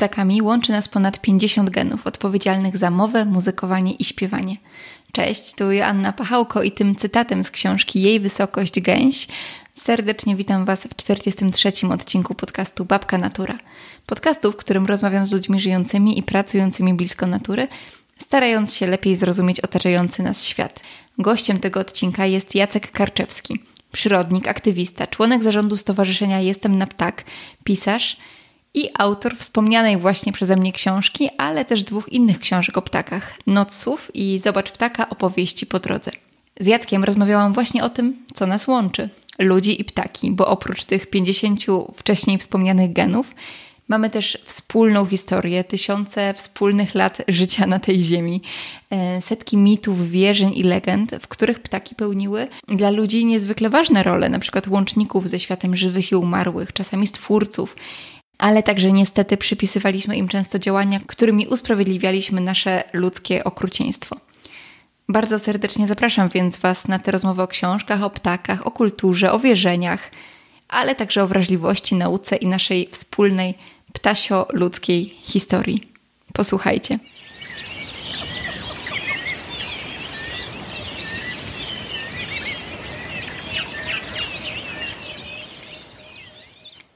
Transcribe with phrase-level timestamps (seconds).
[0.00, 4.56] ptakami łączy nas ponad 50 genów odpowiedzialnych za mowę, muzykowanie i śpiewanie.
[5.12, 9.26] Cześć, tu Anna Pachałko i tym cytatem z książki Jej Wysokość Gęś
[9.74, 11.72] serdecznie witam Was w 43.
[11.92, 13.58] odcinku podcastu Babka Natura.
[14.06, 17.68] Podcastu, w którym rozmawiam z ludźmi żyjącymi i pracującymi blisko natury,
[18.18, 20.80] starając się lepiej zrozumieć otaczający nas świat.
[21.18, 23.58] Gościem tego odcinka jest Jacek Karczewski,
[23.92, 27.24] przyrodnik, aktywista, członek zarządu Stowarzyszenia Jestem na Ptak,
[27.64, 28.16] pisarz–
[28.74, 34.10] i autor wspomnianej właśnie przeze mnie książki, ale też dwóch innych książek o ptakach: Noców
[34.14, 36.10] i Zobacz ptaka opowieści po drodze.
[36.60, 41.06] Z Jackiem rozmawiałam właśnie o tym, co nas łączy ludzi i ptaki, bo oprócz tych
[41.06, 41.60] 50
[41.94, 43.34] wcześniej wspomnianych genów,
[43.88, 48.42] mamy też wspólną historię, tysiące wspólnych lat życia na tej ziemi,
[48.90, 54.28] e, setki mitów, wierzeń i legend, w których ptaki pełniły dla ludzi niezwykle ważne role,
[54.28, 57.76] na przykład łączników ze światem żywych i umarłych, czasami stwórców
[58.40, 64.16] ale także niestety przypisywaliśmy im często działania, którymi usprawiedliwialiśmy nasze ludzkie okrucieństwo.
[65.08, 69.38] Bardzo serdecznie zapraszam więc Was na tę rozmowę o książkach, o ptakach, o kulturze, o
[69.38, 70.10] wierzeniach,
[70.68, 73.54] ale także o wrażliwości, nauce i naszej wspólnej
[73.92, 75.92] ptasio-ludzkiej historii.
[76.32, 76.98] Posłuchajcie.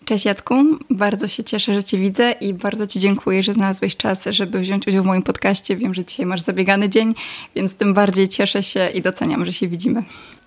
[0.05, 0.55] Cześć Jacku,
[0.91, 4.87] bardzo się cieszę, że Cię widzę i bardzo Ci dziękuję, że znalazłeś czas, żeby wziąć
[4.87, 5.77] udział w moim podcaście.
[5.77, 7.15] Wiem, że dzisiaj masz zabiegany dzień,
[7.55, 10.05] więc tym bardziej cieszę się i doceniam, że się widzimy.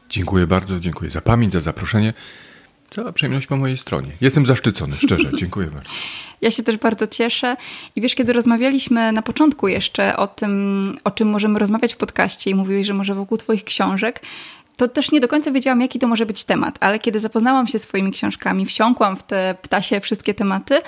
[0.09, 2.13] Dziękuję bardzo, dziękuję za pamięć, za zaproszenie.
[2.89, 4.11] Cała przyjemność po mojej stronie.
[4.21, 5.89] Jestem zaszczycony, szczerze, dziękuję bardzo.
[6.41, 7.55] Ja się też bardzo cieszę.
[7.95, 12.49] I wiesz, kiedy rozmawialiśmy na początku jeszcze o tym, o czym możemy rozmawiać w podcaście
[12.49, 14.21] i mówiłeś, że może wokół Twoich książek,
[14.77, 17.79] to też nie do końca wiedziałam, jaki to może być temat, ale kiedy zapoznałam się
[17.79, 20.81] swoimi książkami, wsiąkłam w te ptasie wszystkie tematy,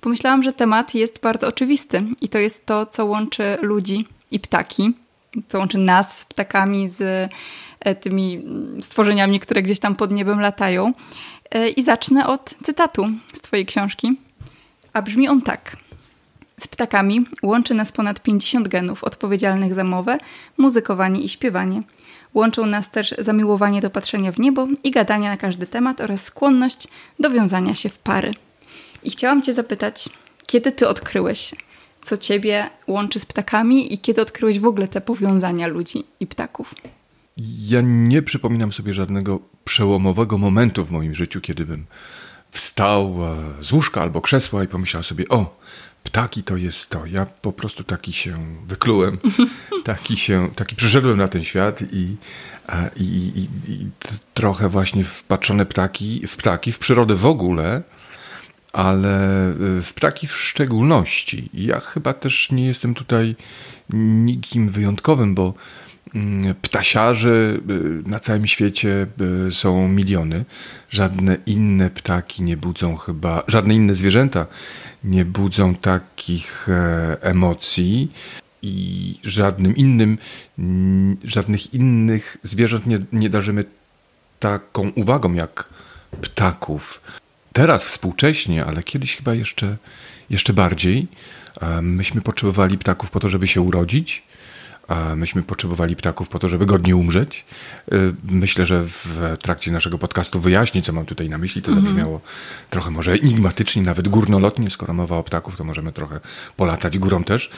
[0.00, 4.92] pomyślałam, że temat jest bardzo oczywisty i to jest to, co łączy ludzi i ptaki,
[5.48, 7.30] co łączy nas z ptakami, z
[7.80, 8.44] e, tymi
[8.80, 10.92] stworzeniami, które gdzieś tam pod niebem latają.
[11.50, 14.16] E, I zacznę od cytatu z Twojej książki,
[14.92, 15.76] a brzmi on tak.
[16.60, 20.18] Z ptakami łączy nas ponad 50 genów odpowiedzialnych za mowę,
[20.56, 21.82] muzykowanie i śpiewanie–
[22.36, 26.88] Łączą nas też zamiłowanie do patrzenia w niebo i gadania na każdy temat oraz skłonność
[27.18, 28.32] do wiązania się w pary.
[29.02, 30.08] I chciałam Cię zapytać,
[30.46, 31.54] kiedy Ty odkryłeś,
[32.02, 36.74] co Ciebie łączy z ptakami i kiedy odkryłeś w ogóle te powiązania ludzi i ptaków?
[37.68, 41.86] Ja nie przypominam sobie żadnego przełomowego momentu w moim życiu, kiedy bym
[42.50, 45.58] wstał e, z łóżka albo krzesła i pomyślał sobie, o,
[46.06, 47.06] ptaki to jest to.
[47.06, 49.18] Ja po prostu taki się wyklułem,
[49.84, 52.16] taki się, taki przyszedłem na ten świat i,
[52.96, 53.86] i, i, i
[54.34, 57.82] trochę właśnie wpatrzone ptaki, w ptaki, w przyrodę w ogóle,
[58.72, 59.18] ale
[59.58, 61.50] w ptaki w szczególności.
[61.54, 63.36] Ja chyba też nie jestem tutaj
[63.92, 65.54] nikim wyjątkowym, bo
[66.62, 69.06] ptasiarzy y, na całym świecie
[69.48, 70.44] y, są miliony.
[70.90, 74.46] Żadne inne ptaki nie budzą chyba, żadne inne zwierzęta
[75.04, 78.12] nie budzą takich e, emocji
[78.62, 80.18] i żadnym innym,
[81.24, 83.64] żadnych innych zwierząt nie, nie darzymy
[84.40, 85.68] taką uwagą jak
[86.20, 87.00] ptaków.
[87.52, 89.76] Teraz współcześnie, ale kiedyś chyba jeszcze,
[90.30, 91.06] jeszcze bardziej,
[91.82, 94.22] myśmy potrzebowali ptaków po to, żeby się urodzić
[94.88, 97.44] a myśmy potrzebowali ptaków po to, żeby godnie umrzeć.
[97.92, 101.62] Y, myślę, że w trakcie naszego podcastu wyjaśnię, co mam tutaj na myśli.
[101.62, 101.86] To mhm.
[101.86, 102.20] zabrzmiało
[102.70, 104.70] trochę może enigmatycznie, nawet górnolotnie.
[104.70, 106.20] Skoro mowa o ptaków, to możemy trochę
[106.56, 107.50] polatać górą też.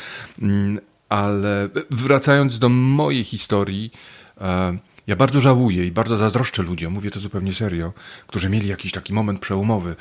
[0.43, 0.79] Mm,
[1.09, 3.93] ale wracając do mojej historii,
[4.41, 7.93] e, ja bardzo żałuję i bardzo zazdroszczę ludziom, mówię to zupełnie serio,
[8.27, 9.97] którzy mieli jakiś taki moment przełomowy,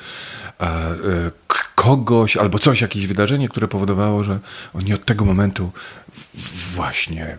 [0.60, 0.96] e, e,
[1.74, 4.38] kogoś albo coś, jakieś wydarzenie, które powodowało, że
[4.74, 5.70] oni od tego momentu
[6.74, 7.36] właśnie e,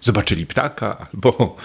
[0.00, 1.56] zobaczyli ptaka, albo,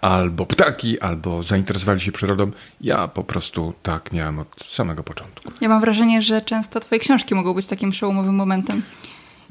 [0.00, 2.50] albo ptaki, albo zainteresowali się przyrodą.
[2.80, 5.52] Ja po prostu tak miałem od samego początku.
[5.60, 8.82] Ja mam wrażenie, że często Twoje książki mogą być takim przełomowym momentem.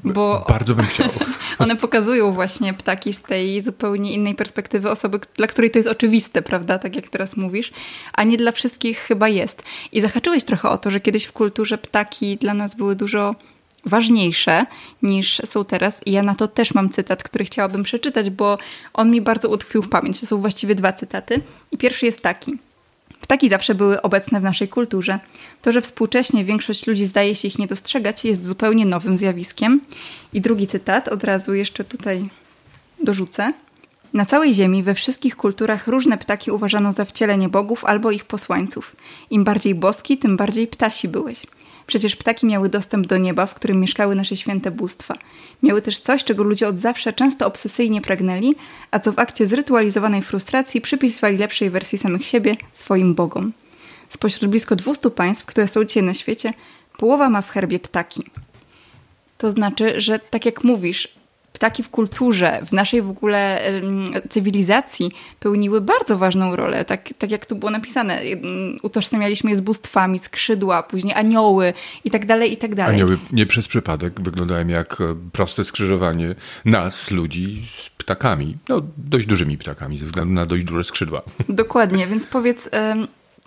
[0.04, 1.08] Bo Bardzo bym chciał.
[1.58, 6.42] One pokazują właśnie ptaki z tej zupełnie innej perspektywy osoby, dla której to jest oczywiste,
[6.42, 6.78] prawda?
[6.78, 7.72] Tak jak teraz mówisz,
[8.12, 9.62] a nie dla wszystkich chyba jest.
[9.92, 13.34] I zahaczyłeś trochę o to, że kiedyś w kulturze ptaki dla nas były dużo
[13.86, 14.66] ważniejsze
[15.02, 16.06] niż są teraz.
[16.06, 18.58] I ja na to też mam cytat, który chciałabym przeczytać, bo
[18.94, 20.20] on mi bardzo utkwił w pamięć.
[20.20, 21.40] To są właściwie dwa cytaty.
[21.72, 22.58] I pierwszy jest taki.
[23.24, 25.18] Ptaki zawsze były obecne w naszej kulturze.
[25.62, 29.80] To, że współcześnie większość ludzi zdaje się ich nie dostrzegać, jest zupełnie nowym zjawiskiem.
[30.32, 32.28] I drugi cytat, od razu jeszcze tutaj
[33.02, 33.52] dorzucę.
[34.12, 38.96] Na całej Ziemi, we wszystkich kulturach różne ptaki uważano za wcielenie bogów albo ich posłańców.
[39.30, 41.46] Im bardziej boski, tym bardziej ptasi byłeś.
[41.86, 45.14] Przecież ptaki miały dostęp do nieba, w którym mieszkały nasze święte bóstwa.
[45.62, 48.54] Miały też coś, czego ludzie od zawsze często obsesyjnie pragnęli,
[48.90, 53.52] a co w akcie zrytualizowanej frustracji przypisywali lepszej wersji samych siebie, swoim bogom.
[54.08, 56.52] Spośród blisko 200 państw, które są dzisiaj na świecie,
[56.98, 58.24] połowa ma w herbie ptaki.
[59.38, 61.13] To znaczy, że tak jak mówisz,
[61.54, 63.60] ptaki w kulturze, w naszej w ogóle
[64.28, 66.84] cywilizacji pełniły bardzo ważną rolę.
[66.84, 68.20] Tak, tak jak tu było napisane,
[68.82, 71.74] utożsamialiśmy je z bóstwami, skrzydła, później anioły
[72.04, 72.94] i tak dalej, i tak dalej.
[72.94, 76.34] Anioły nie przez przypadek wyglądają jak e, proste skrzyżowanie
[76.64, 78.56] nas, ludzi, z ptakami.
[78.68, 81.22] No, dość dużymi ptakami, ze względu na dość duże skrzydła.
[81.48, 82.70] Dokładnie, więc powiedz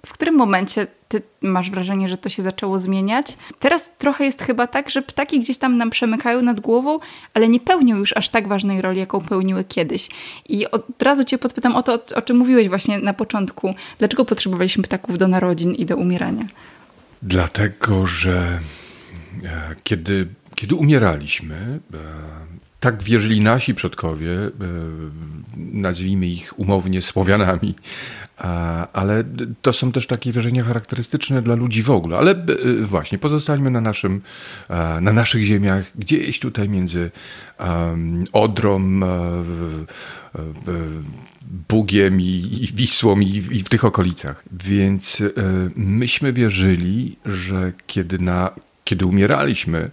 [0.06, 3.38] w którym momencie ty masz wrażenie, że to się zaczęło zmieniać?
[3.60, 7.00] Teraz trochę jest chyba tak, że ptaki gdzieś tam nam przemykają nad głową,
[7.34, 10.10] ale nie pełnią już aż tak ważnej roli, jaką pełniły kiedyś.
[10.50, 13.74] I od razu cię podpytam o to, o czym mówiłeś właśnie na początku.
[14.00, 16.46] Dlaczego potrzebowaliśmy ptaków do narodzin i do umierania?
[17.22, 18.60] Dlatego, że
[19.44, 21.56] e, kiedy, kiedy umieraliśmy,
[21.94, 21.98] e,
[22.80, 24.52] tak wierzyli nasi przodkowie, e,
[25.58, 27.76] nazwijmy ich umownie Słowianami,
[28.94, 29.24] ale
[29.62, 32.18] to są też takie wierzenia charakterystyczne dla ludzi w ogóle.
[32.18, 32.46] Ale e,
[32.82, 34.22] właśnie, pozostańmy na, naszym,
[35.02, 37.12] na naszych ziemiach, gdzieś tutaj między
[38.34, 39.44] Odrą, e,
[41.70, 44.44] Bugiem i Wisłą i w tych okolicach.
[44.52, 45.24] Więc
[45.76, 48.50] myśmy wierzyli, że kiedy, na,
[48.84, 49.92] kiedy umieraliśmy,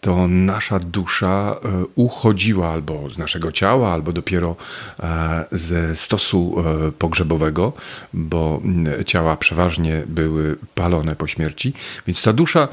[0.00, 4.56] to nasza dusza e, uchodziła albo z naszego ciała, albo dopiero
[5.00, 6.56] e, ze stosu
[6.88, 7.72] e, pogrzebowego,
[8.12, 8.62] bo
[9.06, 11.72] ciała przeważnie były palone po śmierci,
[12.06, 12.68] więc ta dusza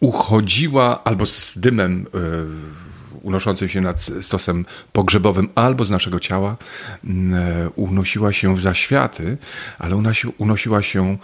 [0.00, 2.06] uchodziła albo z dymem
[3.22, 6.56] unoszącym się nad stosem pogrzebowym albo z naszego ciała
[7.76, 9.36] unosiła się w zaświaty,
[9.78, 10.02] ale
[10.38, 11.16] unosiła się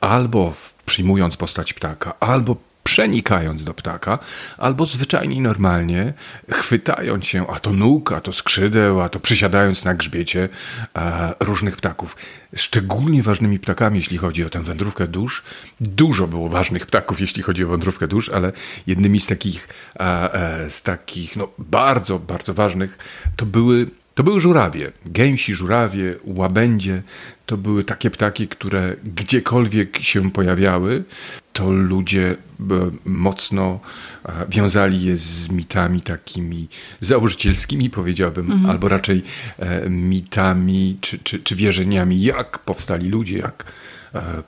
[0.00, 0.52] albo
[0.86, 2.56] przyjmując postać ptaka, albo
[2.88, 4.18] przenikając do ptaka,
[4.58, 6.12] albo zwyczajnie i normalnie
[6.50, 10.48] chwytając się a to nóg, a to skrzydeł, a to przysiadając na grzbiecie
[10.96, 12.16] e, różnych ptaków.
[12.56, 15.42] Szczególnie ważnymi ptakami, jeśli chodzi o tę wędrówkę dusz,
[15.80, 18.52] dużo było ważnych ptaków, jeśli chodzi o wędrówkę dusz, ale
[18.86, 19.68] jednymi z takich,
[20.00, 22.98] e, e, z takich no, bardzo, bardzo ważnych
[23.36, 27.02] to były to były żurawie, gęsi, żurawie, łabędzie.
[27.46, 31.04] To były takie ptaki, które gdziekolwiek się pojawiały,
[31.52, 32.64] to ludzie e,
[33.04, 33.80] mocno
[34.24, 36.68] e, wiązali je z mitami takimi
[37.00, 38.70] założycielskimi, powiedziałbym, mhm.
[38.70, 39.22] albo raczej
[39.58, 43.64] e, mitami czy, czy, czy wierzeniami, jak powstali ludzie, jak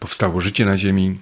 [0.00, 1.18] powstało życie na Ziemi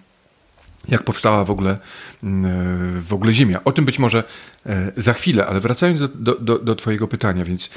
[0.89, 1.79] jak powstała w ogóle,
[2.23, 3.65] mm, w ogóle Ziemia.
[3.65, 4.25] O tym być może
[4.97, 7.71] za chwilę, ale wracając do, do, do Twojego pytania, więc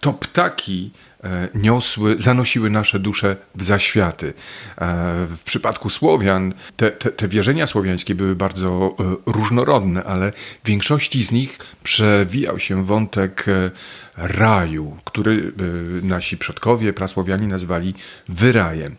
[0.00, 1.13] to ptaki E,
[1.54, 4.26] niosły, zanosiły nasze dusze w zaświaty.
[4.26, 4.32] E,
[5.36, 10.32] w przypadku Słowian te, te, te, wierzenia słowiańskie były bardzo e, różnorodne, ale
[10.64, 13.46] w większości z nich przewijał się wątek
[14.16, 15.52] raju, który
[16.02, 17.94] nasi przodkowie, prasłowianie nazwali
[18.28, 18.96] wyrajem.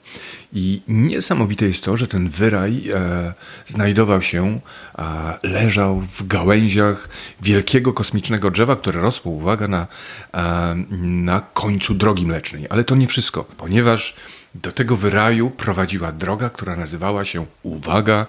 [0.54, 3.34] I niesamowite jest to, że ten wyraj e,
[3.66, 4.60] znajdował się,
[4.98, 7.10] e, leżał w gałęziach
[7.42, 9.88] wielkiego kosmicznego drzewa, które rosło, uwaga, na,
[10.34, 12.66] e, na końcu drogi mlecznej.
[12.70, 14.16] Ale to nie wszystko, ponieważ
[14.56, 18.28] do tego wyraju prowadziła droga, która nazywała się, uwaga,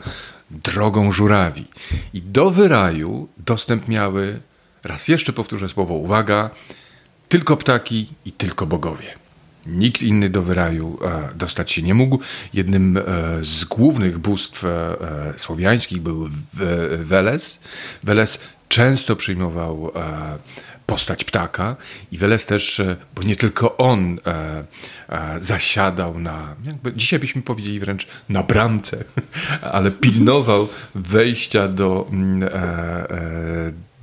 [0.51, 1.67] drogą żurawi.
[2.15, 4.41] I do wyraju dostęp miały,
[4.85, 6.51] raz jeszcze powtórzę słowo uwaga,
[7.29, 9.15] tylko ptaki i tylko bogowie.
[9.67, 12.19] Nikt inny do wyraju e, dostać się nie mógł.
[12.53, 13.03] Jednym e,
[13.41, 14.97] z głównych bóstw e,
[15.37, 16.29] słowiańskich był
[16.99, 17.61] Weles.
[18.03, 19.93] Weles często przyjmował
[20.87, 21.77] postać ptaka.
[22.13, 22.83] I Weles też,
[23.15, 24.19] bo nie tylko on
[25.41, 29.05] zasiadał na, jakby dzisiaj byśmy powiedzieli wręcz na bramce,
[29.73, 32.49] ale pilnował wejścia do, mm,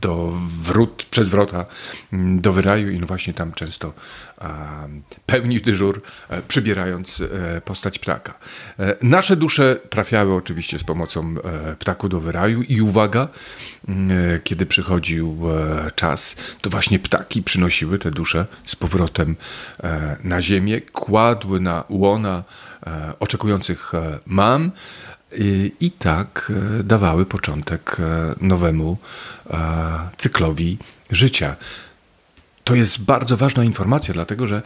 [0.03, 1.65] do wrót, przez wrota
[2.13, 3.93] mm, do wyraju i no właśnie tam często
[5.25, 8.33] pełnił dyżur, e, przybierając e, postać ptaka.
[8.79, 11.35] E, nasze dusze trafiały oczywiście z pomocą
[11.79, 13.27] ptaku do wyraju i uwaga,
[13.87, 15.39] mm, kiedy przychodził
[15.95, 19.35] czas, to właśnie ptaki przynosiły te dusze z powrotem
[20.23, 22.43] na ziemię, kładły na łona
[23.19, 23.91] oczekujących
[24.25, 24.71] mam,
[25.79, 26.51] i tak
[26.83, 27.97] dawały początek
[28.41, 28.97] nowemu
[30.17, 30.77] cyklowi
[31.11, 31.55] życia.
[32.63, 34.61] To jest bardzo ważna informacja, dlatego że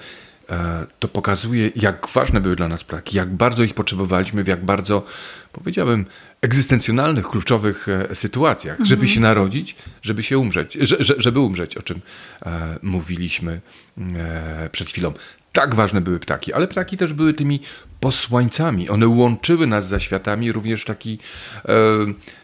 [0.50, 4.66] e, to pokazuje, jak ważne były dla nas ptaki, jak bardzo ich potrzebowaliśmy, w jak
[4.66, 5.06] bardzo,
[5.52, 6.06] powiedziałbym,
[6.42, 8.86] egzystencjonalnych, kluczowych e, sytuacjach, mhm.
[8.88, 10.78] żeby się narodzić, żeby się umrzeć,
[11.18, 12.02] żeby umrzeć, o czym
[12.46, 13.62] e, mówiliśmy
[14.72, 15.14] przed chwilą.
[15.58, 17.60] Tak ważne były ptaki, ale ptaki też były tymi
[18.00, 18.90] posłańcami.
[18.90, 21.20] One łączyły nas za światami również w taki,
[21.66, 21.74] e,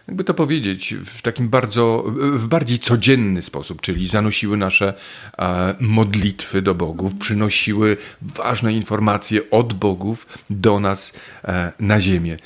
[0.07, 4.93] jakby to powiedzieć, w takim bardzo, w bardziej codzienny sposób, czyli zanosiły nasze
[5.39, 12.37] e, modlitwy do bogów, przynosiły ważne informacje od bogów do nas e, na ziemię.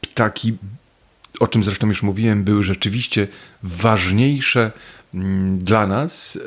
[0.00, 0.56] Ptaki,
[1.40, 3.28] o czym zresztą już mówiłem, były rzeczywiście
[3.62, 4.72] ważniejsze
[5.14, 6.38] mm, dla nas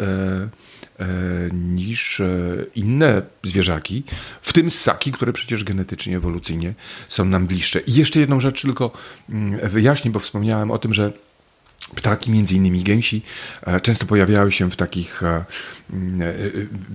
[1.53, 2.27] niż e,
[2.75, 4.03] inne zwierzaki,
[4.41, 6.73] w tym ssaki, które przecież genetycznie, ewolucyjnie
[7.07, 7.79] są nam bliższe.
[7.79, 8.91] I jeszcze jedną rzecz tylko
[9.29, 11.11] mm, wyjaśnię, bo wspomniałem o tym, że
[11.95, 13.21] Ptaki, między innymi gęsi,
[13.63, 15.21] e, często pojawiały się w takich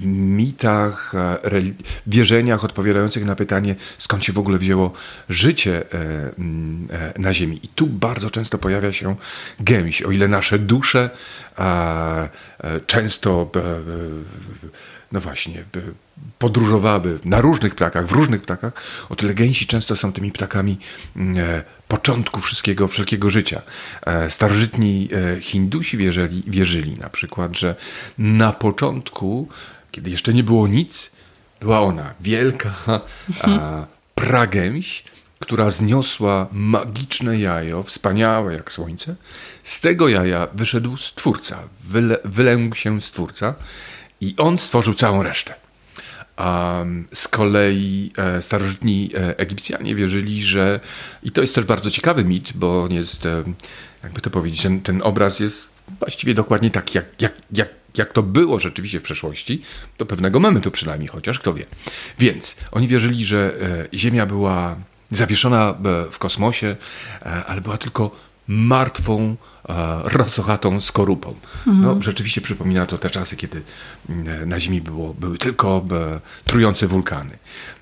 [0.05, 1.13] mitach,
[2.07, 4.93] wierzeniach odpowiadających na pytanie, skąd się w ogóle wzięło
[5.29, 5.85] życie
[7.19, 7.61] na Ziemi.
[7.63, 9.17] I tu bardzo często pojawia się
[9.61, 10.03] gęś.
[10.03, 11.11] O ile nasze dusze
[12.87, 13.51] często
[15.13, 15.65] no właśnie,
[16.39, 18.73] podróżowały na różnych ptakach, w różnych ptakach,
[19.09, 20.79] o tyle gęsi często są tymi ptakami
[21.17, 23.63] e, początku wszystkiego, wszelkiego życia.
[24.07, 27.77] E, starożytni e, Hindusi wierzyli, wierzyli na przykład, że
[28.19, 29.49] na początku,
[29.91, 31.11] kiedy jeszcze nie było nic,
[31.61, 33.01] była ona wielka
[34.15, 35.05] pragęś,
[35.39, 39.15] która zniosła magiczne jajo, wspaniałe jak słońce.
[39.63, 43.55] Z tego jaja wyszedł Stwórca, wyle, wylęgł się Stwórca
[44.21, 45.55] i on stworzył całą resztę.
[46.41, 50.81] A z kolei e, starożytni e, Egipcjanie wierzyli, że,
[51.23, 53.45] i to jest też bardzo ciekawy mit, bo jest, e,
[54.03, 58.23] jakby to powiedzieć, ten, ten obraz jest właściwie dokładnie tak, jak, jak, jak, jak to
[58.23, 59.63] było rzeczywiście w przeszłości,
[59.99, 61.67] do pewnego momentu przynajmniej, chociaż kto wie.
[62.19, 63.55] Więc oni wierzyli, że
[63.95, 64.77] Ziemia była
[65.11, 65.75] zawieszona
[66.11, 66.77] w kosmosie,
[67.47, 69.37] ale była tylko martwą,
[70.05, 71.35] rosochatą skorupą.
[71.67, 71.81] Mhm.
[71.81, 73.63] No, rzeczywiście przypomina to te czasy, kiedy
[74.09, 75.85] mm, na Ziemi było, były tylko
[76.45, 77.39] trujące wulkany.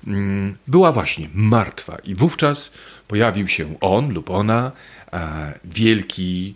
[0.07, 2.71] Mm, była właśnie martwa i wówczas
[3.07, 4.71] pojawił się on lub ona,
[5.65, 6.55] wielki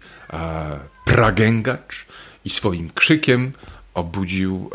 [1.05, 2.05] pragęgacz
[2.45, 3.53] i swoim krzykiem
[3.93, 4.69] obudził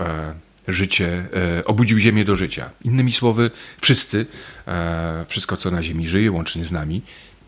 [0.68, 1.26] życie,
[1.58, 2.70] e, obudził Ziemię do życia.
[2.85, 4.26] Innymi słowy, wszyscy,
[4.66, 7.02] e, wszystko co na Ziemi żyje, łącznie z nami,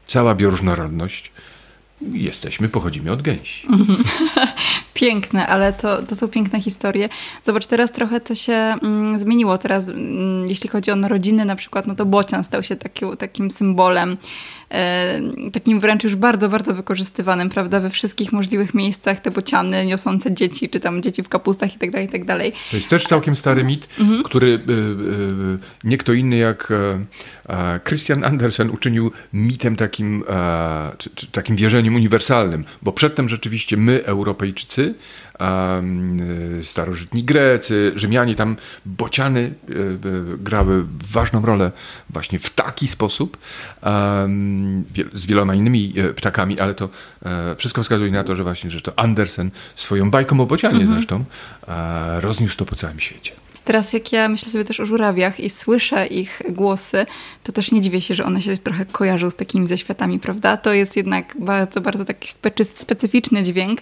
[0.07, 1.33] cała bioróżnorodność,
[2.13, 3.69] jesteśmy, pochodzimy od gęsi.
[4.95, 7.09] Piękne, ale to, to są piękne historie.
[7.43, 9.59] Zobacz, teraz trochę to się mm, zmieniło.
[9.59, 13.51] Teraz, mm, jeśli chodzi o narodziny na przykład, no to bocian stał się taki, takim
[13.51, 14.17] symbolem
[15.53, 20.69] takim wręcz już bardzo, bardzo wykorzystywanym, prawda, we wszystkich możliwych miejscach, te bociany niosące dzieci,
[20.69, 22.53] czy tam dzieci w kapustach i tak dalej, i tak dalej.
[22.71, 24.23] To jest też całkiem stary mit, mhm.
[24.23, 26.73] który y, y, nie kto inny jak
[27.49, 30.25] e, Christian Andersen uczynił mitem takim,
[31.33, 34.95] takim wierzeniem uniwersalnym, bo przedtem rzeczywiście my, Europejczycy,
[36.63, 38.57] starożytni Grecy, Rzymianie, tam
[38.87, 39.53] bociany
[40.39, 41.73] grały ważną rolę
[42.11, 43.39] właśnie w taki sposób,
[45.15, 46.89] z wieloma innymi e, ptakami, ale to
[47.23, 50.95] e, wszystko wskazuje na to, że właśnie, że to Andersen swoją bajką o bocianie mhm.
[50.95, 51.25] zresztą
[51.69, 53.33] e, rozniósł to po całym świecie.
[53.65, 57.07] Teraz jak ja myślę sobie też o żurawiach i słyszę ich głosy,
[57.43, 60.57] to też nie dziwię się, że one się trochę kojarzą z takimi ze światami, prawda?
[60.57, 62.29] To jest jednak bardzo, bardzo taki
[62.75, 63.81] specyficzny dźwięk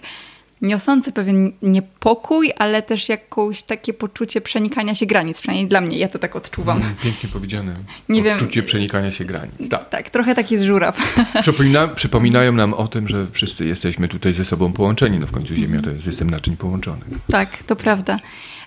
[0.61, 5.41] niosący pewien niepokój, ale też jakieś takie poczucie przenikania się granic.
[5.41, 6.77] Przynajmniej dla mnie, ja to tak odczuwam.
[6.81, 7.75] Mm, pięknie powiedziane.
[8.09, 8.67] Nie poczucie wiem.
[8.67, 9.69] przenikania się granic.
[9.69, 10.97] Tak, tak trochę taki z żuraw.
[11.41, 15.19] Przypomina, przypominają nam o tym, że wszyscy jesteśmy tutaj ze sobą połączeni.
[15.19, 17.07] No w końcu Ziemia to jest system naczyń połączonych.
[17.31, 18.19] Tak, to prawda.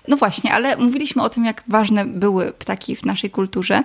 [0.07, 3.83] No właśnie, ale mówiliśmy o tym, jak ważne były ptaki w naszej kulturze,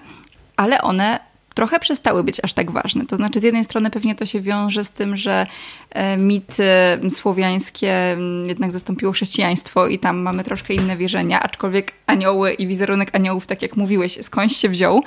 [0.57, 3.07] ale one trochę przestały być aż tak ważne.
[3.07, 5.47] To znaczy, z jednej strony pewnie to się wiąże z tym, że
[5.91, 6.65] e, mity
[7.11, 13.47] słowiańskie jednak zastąpiło chrześcijaństwo i tam mamy troszkę inne wierzenia, aczkolwiek anioły i wizerunek aniołów,
[13.47, 15.03] tak jak mówiłeś, skądś się wziął.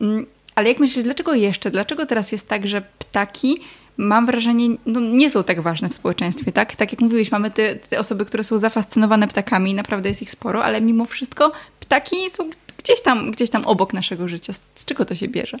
[0.00, 1.70] Mm, ale jak myślisz, dlaczego jeszcze?
[1.70, 3.60] Dlaczego teraz jest tak, że ptaki
[3.96, 6.76] mam wrażenie, no, nie są tak ważne w społeczeństwie, tak?
[6.76, 10.64] Tak jak mówiłeś, mamy te, te osoby, które są zafascynowane ptakami, naprawdę jest ich sporo,
[10.64, 12.50] ale mimo wszystko ptaki są
[12.84, 14.52] gdzieś tam, gdzieś tam obok naszego życia.
[14.52, 15.58] Z, czego to się bierze?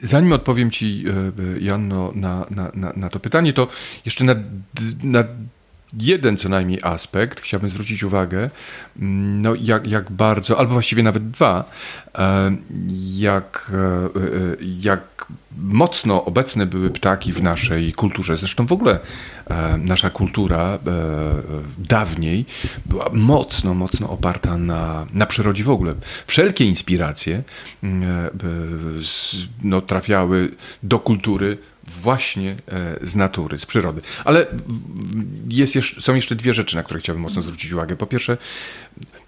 [0.00, 3.68] Zanim odpowiem Ci, e, e, Janno, na, na, na, na to pytanie, to
[4.04, 4.24] jeszcze
[5.02, 5.24] na
[5.92, 8.50] jeden co najmniej aspekt chciałbym zwrócić uwagę,
[8.98, 11.70] mm, no jak, jak bardzo, albo właściwie nawet dwa,
[12.18, 12.56] e,
[13.16, 13.72] jak,
[14.80, 15.18] jak
[15.58, 18.36] mocno obecne były ptaki w naszej kulturze.
[18.36, 18.98] Zresztą w ogóle
[19.78, 20.78] nasza kultura
[21.78, 22.46] dawniej
[22.86, 25.94] była mocno, mocno oparta na, na przyrodzie w ogóle.
[26.26, 27.42] Wszelkie inspiracje
[27.82, 28.30] mm,
[29.62, 30.50] no, trafiały
[30.82, 31.58] do kultury
[32.02, 32.56] właśnie
[33.02, 34.00] z natury, z przyrody.
[34.24, 34.46] Ale
[35.48, 37.96] jest jeszcze, są jeszcze dwie rzeczy, na które chciałbym mocno zwrócić uwagę.
[37.96, 38.36] Po pierwsze,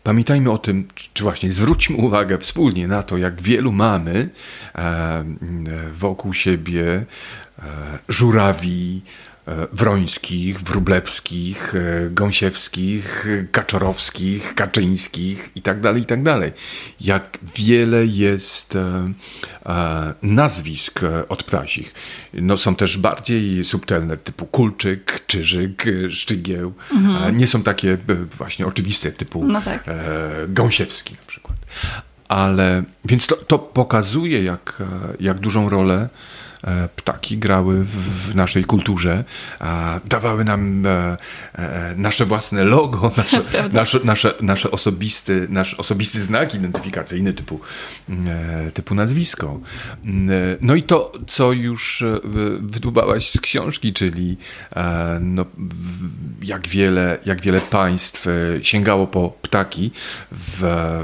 [0.03, 4.29] pamiętajmy o tym, czy właśnie zwróćmy uwagę wspólnie na to, jak wielu mamy
[5.93, 7.05] wokół siebie
[8.09, 9.30] żurawi, E,
[9.73, 16.41] wrońskich, wróblewskich, e, gąsiewskich, kaczorowskich, kaczyńskich itd., tak itd.
[16.41, 16.53] Tak
[17.01, 19.13] Jak wiele jest e,
[20.23, 21.95] nazwisk od ptasich.
[22.35, 26.73] No, są też bardziej subtelne, typu kulczyk, czyżyk, szczygieł.
[26.93, 27.37] Mhm.
[27.37, 27.99] Nie są takie
[28.39, 29.85] właśnie oczywiste, typu no tak.
[30.49, 31.57] gąsiewski na przykład.
[32.29, 34.83] Ale, więc to, to pokazuje, jak,
[35.21, 36.50] jak dużą rolę E,
[36.97, 39.25] ptaki grały w naszej kulturze,
[40.05, 41.17] dawały nam e,
[41.55, 47.61] e, nasze własne logo, nasze, nasze, nasze, nasze osobisty, nasz osobisty znak identyfikacyjny typu,
[48.75, 49.61] typu nazwisko.
[50.61, 52.05] No i to, co już
[52.61, 54.37] wydłubałaś z książki, czyli
[55.21, 55.45] no,
[56.43, 58.27] jak, wiele, jak wiele państw
[58.63, 59.91] sięgało po ptaki
[60.33, 60.61] w,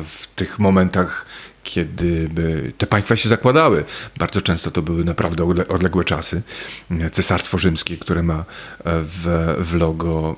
[0.09, 1.26] w tych momentach
[1.67, 2.29] kiedy
[2.79, 3.85] te państwa się zakładały.
[4.19, 6.43] Bardzo często to były naprawdę odległe czasy.
[7.13, 8.45] Cesarstwo Rzymskie, które ma
[8.85, 10.37] w, w logo,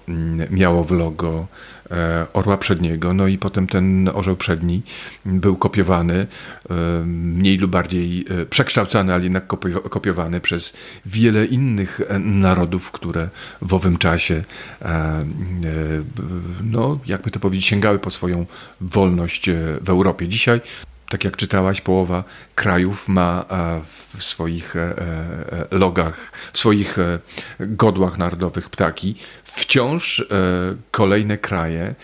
[0.51, 1.47] miało w logo
[1.91, 4.83] e, orła przedniego, no i potem ten orzeł przedni
[5.25, 6.27] był kopiowany,
[6.71, 6.75] e,
[7.07, 9.47] mniej lub bardziej e, przekształcany, ale jednak
[9.91, 10.73] kopiowany przez
[11.07, 13.29] wiele innych narodów, które
[13.63, 14.45] w owym czasie,
[16.63, 18.47] no jakby to powiedzieć, sięgały po swoją
[18.81, 20.29] wolność w Europie.
[20.29, 20.61] Dzisiaj
[21.09, 22.25] tak jak czytałaś, połowa
[22.55, 23.81] krajów ma e,
[24.19, 26.97] w swoich e, e, logach, w swoich
[27.61, 29.15] godłach narodowych ptaki.
[29.45, 30.25] Wciąż
[30.91, 31.95] kolejne kraje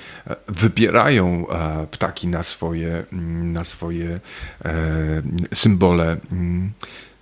[0.49, 1.47] wybierają
[1.91, 3.05] ptaki na swoje,
[3.43, 4.21] na swoje
[5.55, 6.17] symbole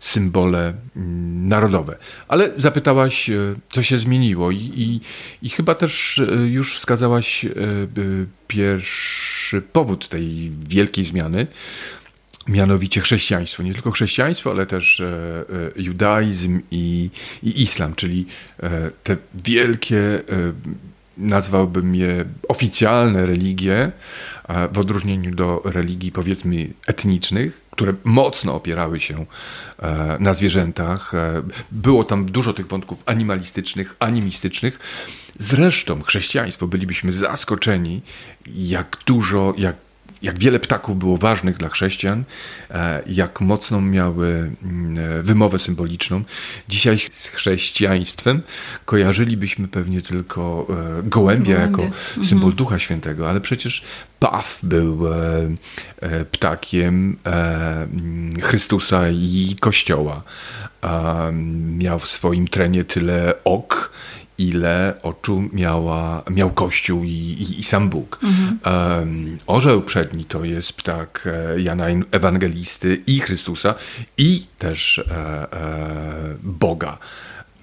[0.03, 1.97] symbole mm, narodowe.
[2.29, 5.01] Ale zapytałaś, e, co się zmieniło, i, i,
[5.43, 7.49] i chyba też e, już wskazałaś e,
[8.49, 11.47] pierwszy powód tej wielkiej zmiany.
[12.49, 13.63] Mianowicie chrześcijaństwo.
[13.63, 15.03] Nie tylko chrześcijaństwo, ale też
[15.77, 17.11] judaizm i,
[17.43, 18.27] i islam, czyli
[19.03, 20.23] te wielkie
[21.17, 23.93] nazwałbym je oficjalne religie,
[24.73, 29.27] w odróżnieniu do religii powiedzmy etnicznych, które mocno opierały się
[29.79, 31.15] e, na zwierzętach.
[31.15, 34.79] E, było tam dużo tych wątków animalistycznych, animistycznych.
[35.39, 38.01] Zresztą chrześcijaństwo bylibyśmy zaskoczeni,
[38.57, 39.77] jak dużo, jak
[40.23, 42.25] jak wiele ptaków było ważnych dla chrześcijan,
[42.71, 46.23] e, jak mocno miały mm, e, wymowę symboliczną.
[46.69, 48.43] Dzisiaj z chrześcijaństwem
[48.85, 50.67] kojarzylibyśmy pewnie tylko
[50.99, 52.27] e, gołębia jako mhm.
[52.27, 53.83] symbol Ducha Świętego, ale przecież
[54.19, 55.01] Paw był
[56.33, 60.23] ptakiem mm, Chrystusa i Kościoła.
[61.79, 63.91] Miał w swoim trenie tyle ok,
[64.49, 68.19] ile oczu miała, miał Kościół i, i, i sam Bóg.
[68.23, 68.59] Mhm.
[69.01, 73.75] Um, orzeł przedni to jest ptak e, Jana Ewangelisty i Chrystusa
[74.19, 75.03] i też e,
[75.53, 76.99] e, Boga.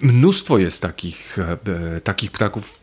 [0.00, 2.80] Mnóstwo jest takich, e, takich ptaków.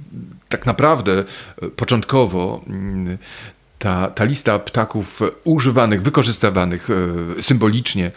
[0.50, 1.24] Tak naprawdę
[1.62, 3.18] e, początkowo mm,
[3.80, 6.90] ta, ta lista ptaków używanych, wykorzystywanych
[7.38, 8.12] e, symbolicznie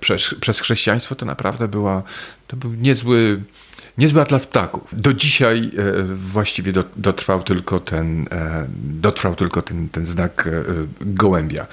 [0.00, 2.02] przez, przez chrześcijaństwo to naprawdę była,
[2.46, 3.42] to był niezły
[3.98, 4.94] Niezły atlas ptaków.
[5.00, 10.64] Do dzisiaj e, właściwie dotrwał tylko ten, e, dotrwał tylko ten, ten znak e,
[11.00, 11.66] gołębia.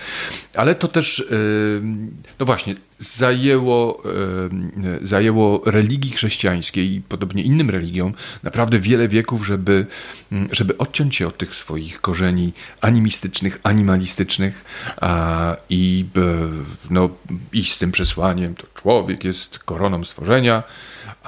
[0.55, 1.23] Ale to też,
[2.39, 4.03] no właśnie, zajęło,
[5.01, 9.85] zajęło religii chrześcijańskiej i podobnie innym religiom naprawdę wiele wieków, żeby,
[10.51, 14.65] żeby odciąć się od tych swoich korzeni animistycznych, animalistycznych
[15.01, 16.05] a, i
[16.89, 17.09] no,
[17.53, 20.63] iść z tym przesłaniem, to człowiek jest koroną stworzenia,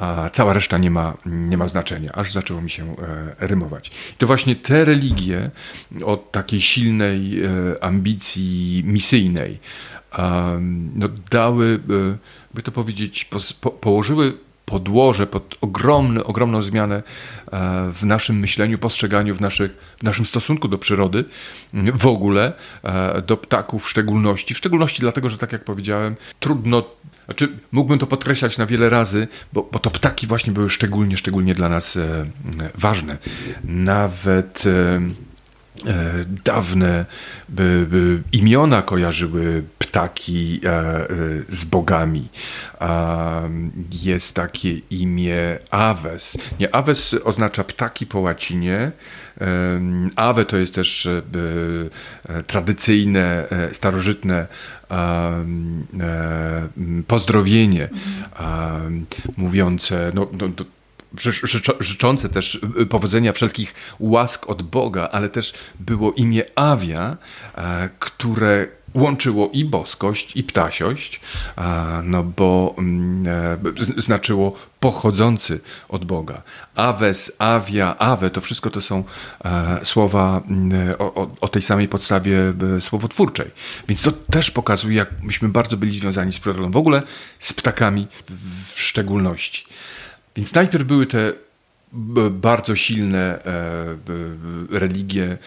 [0.02, 3.92] a cała reszta nie ma, nie ma znaczenia, aż zaczęło mi się e, rymować.
[4.18, 5.52] To właśnie te religie
[6.06, 9.60] od takiej silnej e, ambicji misyjnej
[10.96, 12.18] no, dały, e,
[12.54, 13.26] by to powiedzieć,
[13.62, 14.38] po, położyły
[14.72, 17.04] podłoże pod ogromny, ogromną zmianę
[17.94, 21.26] w naszym myśleniu, postrzeganiu, w, naszych, w naszym stosunku do przyrody,
[21.94, 22.54] w ogóle,
[23.28, 24.54] do ptaków w szczególności.
[24.54, 26.84] W szczególności dlatego, że tak jak powiedziałem, trudno
[27.26, 31.56] znaczy, mógłbym to podkreślać na wiele razy, bo, bo to ptaki właśnie były szczególnie, szczególnie
[31.56, 32.26] dla nas e,
[32.76, 33.18] ważne.
[33.64, 35.02] Nawet e,
[36.44, 37.06] dawne
[37.50, 40.62] by, by imiona kojarzyły ptaki
[41.50, 42.28] z bogami.
[44.04, 46.38] Jest takie imię Aves.
[46.60, 48.92] Nie, Aves oznacza ptaki po łacinie.
[50.16, 51.10] Ave to jest też
[52.48, 54.48] tradycyjne, starożytne
[57.08, 57.90] pozdrowienie
[59.38, 60.50] mówiące, no, no,
[61.80, 67.18] życzące też y, powodzenia wszelkich łask od Boga, ale też było imię Awia,
[67.56, 71.22] e, które łączyło i boskość, i ptasiość,
[72.04, 73.28] no bo mm,
[73.98, 76.42] e, znaczyło pochodzący od Boga.
[76.76, 79.04] Aves, Avia, Ave, to wszystko to są
[79.46, 83.52] e, słowa mm, o, o, tej samej podstawie słowotwórczej.
[83.88, 87.04] Więc to też pokazuje, jak myśmy bardzo byli związani z przyrodą, w ogóle
[87.40, 88.08] z ptakami
[88.74, 89.66] w szczególności.
[90.36, 91.34] Więc najpierw były te
[92.32, 93.98] bardzo silne e,
[94.70, 95.38] religie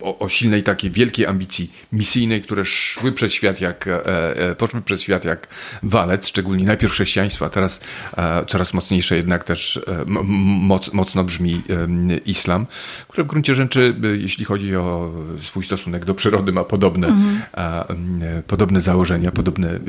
[0.00, 4.06] o, o, silnej takiej wielkiej ambicji misyjnej, które szły przez świat jak, e,
[4.36, 5.48] e poszły przez świat jak
[5.82, 7.80] walec, szczególnie najpierw chrześcijaństwo, a teraz
[8.16, 11.62] e, coraz mocniejsze jednak też e, moc, mocno brzmi
[12.10, 12.66] e, islam,
[13.08, 18.42] które w gruncie rzeczy, e, jeśli chodzi o swój stosunek do przyrody, ma podobne, mhm.
[18.46, 19.80] podobne założenia, podobne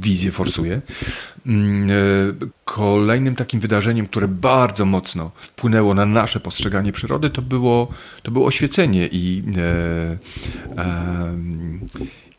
[0.00, 0.80] wizje forsuje.
[2.64, 7.88] Kolejnym takim wydarzeniem, które bardzo mocno wpłynęło na nasze postrzeganie przyrody, to było,
[8.22, 10.18] to było oświecenie i, e,
[10.82, 11.36] e,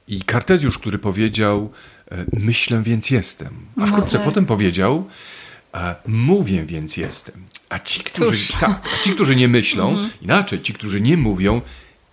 [0.08, 1.72] i Kartezjusz, który powiedział
[2.12, 3.66] e, myślę, więc jestem.
[3.82, 5.08] A wkrótce no, potem powiedział
[6.08, 7.46] mówię, więc jestem.
[7.70, 10.10] A ci, którzy, tak, a ci, którzy nie myślą, mhm.
[10.22, 11.62] inaczej, ci, którzy nie mówią,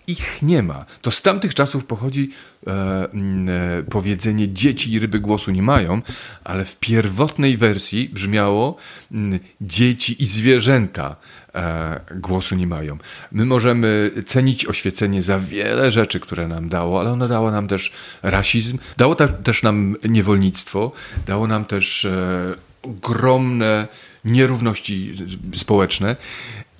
[0.06, 0.84] ich nie ma.
[1.02, 2.30] To z tamtych czasów pochodzi
[2.66, 6.02] e, e, powiedzenie dzieci i ryby głosu nie mają,
[6.44, 8.76] ale w pierwotnej wersji brzmiało
[9.12, 11.16] m, dzieci i zwierzęta
[11.54, 12.98] e, głosu nie mają.
[13.32, 17.92] My możemy cenić oświecenie za wiele rzeczy, które nam dało, ale ono dało nam też
[18.22, 20.92] rasizm, dało też nam niewolnictwo,
[21.26, 23.88] dało nam też e, ogromne
[24.24, 25.14] nierówności
[25.54, 26.16] społeczne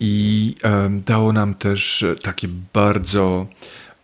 [0.00, 0.54] i
[1.06, 3.46] dało nam też takie bardzo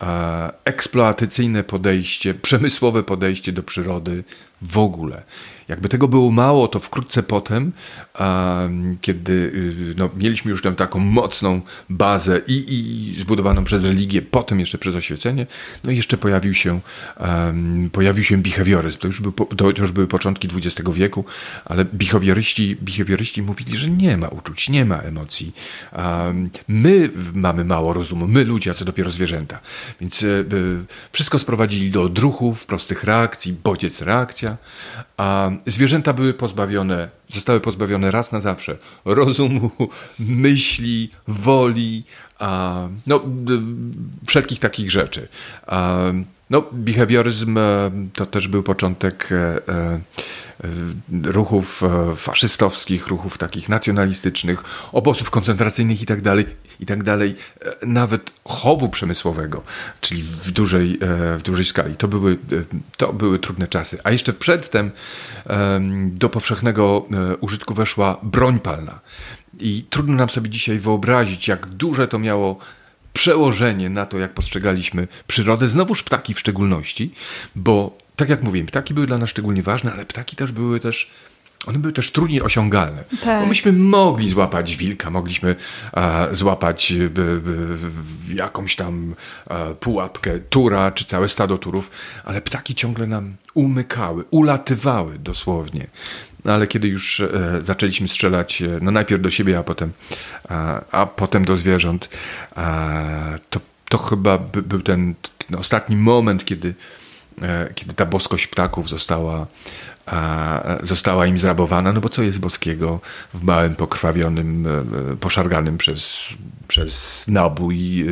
[0.03, 4.25] e, eksploatacyjne podejście, przemysłowe podejście do przyrody
[4.63, 5.23] w ogóle.
[5.73, 7.73] Jakby tego było mało, to wkrótce potem,
[9.01, 14.61] kiedy y, no, mieliśmy już tam taką mocną bazę i, i zbudowaną przez religię, potem
[14.61, 15.47] jeszcze przez oświecenie,
[15.85, 16.81] no i jeszcze pojawił się,
[17.93, 18.99] pojawił się behawioryzm.
[18.99, 21.25] To już, był, to już były początki XX wieku,
[21.65, 25.53] ale behawioryści, behawioryści mówili, że nie ma uczuć, nie ma emocji.
[26.69, 29.61] My mamy mało rozumu, my ludzie, a co dopiero zwierzęta.
[30.01, 30.45] Więc y,
[31.13, 34.57] wszystko sprowadzili do odruchów, prostych reakcji, bodziec, reakcja,
[35.17, 39.71] a zwierzęta były pozbawione, zostały pozbawione raz na zawsze rozumu,
[40.19, 42.05] myśli, woli,
[43.07, 43.21] no,
[44.27, 45.29] wszelkich takich rzeczy.
[46.53, 50.01] No, behawioryzm e, to też był początek e, e,
[51.23, 51.83] ruchów
[52.17, 56.23] faszystowskich, ruchów takich nacjonalistycznych, obozów koncentracyjnych i tak
[56.83, 57.35] i tak dalej,
[57.87, 59.63] nawet chowu przemysłowego,
[60.01, 60.99] czyli w dużej,
[61.39, 61.97] w dużej skali.
[61.97, 62.39] To były,
[62.97, 63.99] to były trudne czasy.
[64.05, 64.91] A jeszcze przedtem
[66.07, 67.07] do powszechnego
[67.41, 69.01] użytku weszła broń palna.
[69.61, 72.59] I trudno nam sobie dzisiaj wyobrazić, jak duże to miało
[73.13, 77.15] przełożenie na to, jak postrzegaliśmy przyrodę, znowuż ptaki w szczególności,
[77.57, 81.11] bo tak jak mówiłem, ptaki były dla nas szczególnie ważne, ale ptaki też były też
[81.67, 83.05] one były też trudniej osiągalne.
[83.25, 83.41] Tak.
[83.41, 85.57] Bo myśmy mogli złapać wilka, mogliśmy
[85.95, 89.15] e, złapać e, e, jakąś tam
[89.51, 91.91] e, pułapkę tura, czy całe stado turów,
[92.25, 95.87] ale ptaki ciągle nam umykały, ulatywały dosłownie.
[96.45, 99.93] No ale kiedy już e, zaczęliśmy strzelać, e, no najpierw do siebie, a potem,
[100.49, 102.09] a, a potem do zwierząt,
[103.51, 105.15] to, to chyba by, był ten,
[105.49, 106.75] ten ostatni moment, kiedy,
[107.75, 109.47] kiedy ta boskość ptaków została
[110.83, 113.01] została im zrabowana, no bo co jest boskiego
[113.35, 114.67] w małym, pokrwawionym,
[115.13, 116.29] e, poszarganym przez,
[116.69, 118.05] przez nabój e,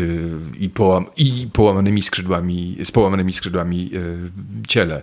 [0.59, 3.98] i, połam, i połamanymi skrzydłami, z połamanymi skrzydłami e,
[4.68, 5.03] ciele.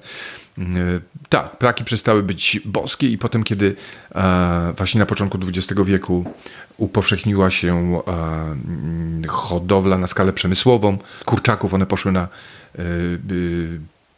[1.30, 3.76] Tak, ptaki przestały być boskie i potem, kiedy
[4.78, 6.26] właśnie na początku XX wieku
[6.78, 8.02] upowszechniła się
[9.28, 12.28] hodowla na skalę przemysłową kurczaków, one poszły na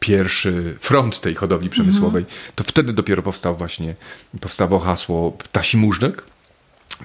[0.00, 3.94] pierwszy front tej hodowli przemysłowej, to wtedy dopiero powstał właśnie,
[4.40, 6.24] powstało hasło ptasi móżdżek.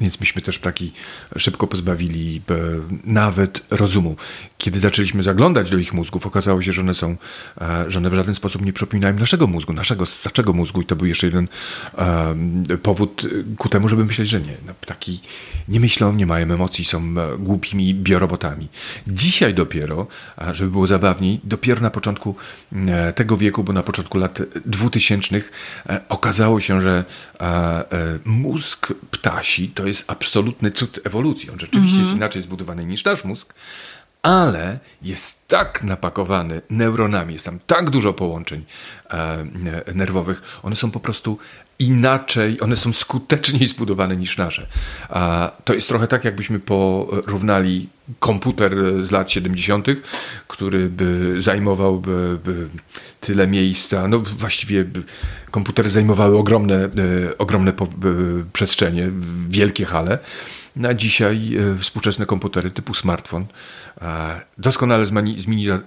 [0.02, 0.92] Więc myśmy też ptaki
[1.38, 2.56] szybko pozbawili e,
[3.04, 4.16] nawet rozumu.
[4.58, 7.18] Kiedy zaczęliśmy zaglądać do ich mózgów, okazało się, że one są,
[7.62, 10.96] e, że one w żaden sposób nie przypominają naszego mózgu, naszego ssaczego mózgu i to
[10.96, 11.48] był jeszcze jeden
[11.98, 13.28] e, powód
[13.58, 14.54] ku temu, żeby myśleć, że nie.
[14.68, 15.22] No, ptaki
[15.68, 18.68] nie myślą, nie mają emocji, są głupimi biorobotami.
[19.08, 20.08] Dzisiaj dopiero,
[20.52, 22.36] żeby było zabawniej, dopiero na początku
[23.16, 25.52] tego wieku, bo na początku lat dwutysięcznych
[26.10, 27.06] okazało się, że
[28.26, 31.50] mózg ptasi to jest absolutny cud ewolucji.
[31.50, 32.00] On rzeczywiście -hmm.
[32.00, 32.18] jest mhm.
[32.18, 33.54] inaczej zbudowany niż nasz mózg,
[34.22, 38.66] ale jest tak napakowany neuronami, jest tam tak dużo połączeń
[39.10, 39.46] e,
[39.94, 41.38] nerwowych, one są po prostu
[41.80, 44.68] inaczej, one są skuteczniej zbudowane niż nasze.
[45.66, 49.88] To jest trochę tak, jakbyśmy porównali komputer z lat 70.,
[50.48, 52.70] który by zajmował by, by
[53.26, 54.08] tyle miejsca.
[54.08, 54.86] No właściwie
[55.52, 56.90] komputery zajmowały ogromne, e,
[57.38, 57.74] ogromne
[58.54, 59.12] przestrzenie,
[59.50, 60.20] wielkie hale.
[60.76, 63.46] Na dzisiaj e, współczesne komputery typu smartfon
[64.58, 65.06] doskonale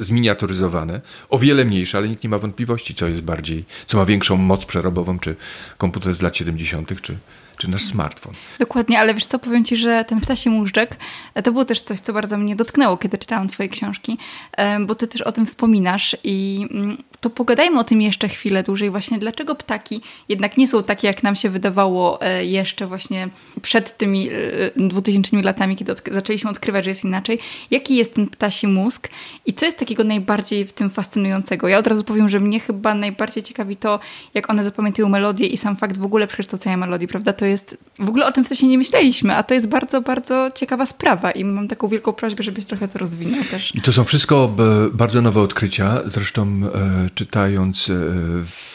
[0.00, 4.36] zminiaturyzowane, o wiele mniejsze, ale nikt nie ma wątpliwości, co jest bardziej, co ma większą
[4.36, 5.36] moc przerobową, czy
[5.78, 7.16] komputer z lat 70., czy,
[7.58, 8.32] czy nasz smartfon.
[8.58, 10.96] Dokładnie, ale wiesz co, powiem Ci, że ten ptasi móżdżek
[11.34, 14.18] e, to było też coś, co bardzo mnie dotknęło, kiedy czytałam Twoje książki,
[14.52, 18.62] e, bo Ty też o tym wspominasz i mm, to pogadajmy o tym jeszcze chwilę
[18.62, 23.28] dłużej właśnie, dlaczego ptaki jednak nie są takie, jak nam się wydawało e, jeszcze właśnie
[23.62, 24.30] przed tymi
[24.76, 27.38] 2000 latami, kiedy zaczęliśmy odkrywać, że jest inaczej.
[27.70, 29.08] Jaki jest ten ptasi mózg
[29.46, 31.68] i co jest takiego najbardziej w tym fascynującego?
[31.68, 34.00] Ja od razu powiem, że mnie chyba najbardziej ciekawi to,
[34.34, 37.32] jak one zapamiętują melodię i sam fakt w ogóle przekształcenia melodii, prawda?
[37.32, 40.86] To jest, w ogóle o tym wcześniej nie myśleliśmy, a to jest bardzo, bardzo ciekawa
[40.86, 43.72] sprawa i mam taką wielką prośbę, żebyś trochę to rozwinął też.
[43.82, 47.94] To są wszystko e, bardzo nowe odkrycia, zresztą e, czytając e,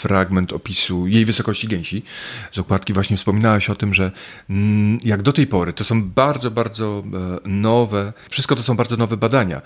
[0.02, 2.04] fragment opisu jej wysokości gęsi
[2.52, 4.12] z okładki właśnie wspominałaś o tym, że
[4.50, 7.04] mm, jak do tej pory to są bardzo, bardzo
[7.46, 9.62] nowe, wszystko to są bardzo nowe badania.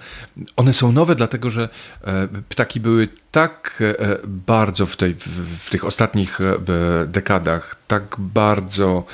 [0.56, 1.70] One są nowe dlatego, że
[2.50, 3.84] ptaki były tak
[4.23, 5.15] bardzo w, tej,
[5.60, 6.39] w tych ostatnich
[7.08, 9.06] dekadach, tak bardzo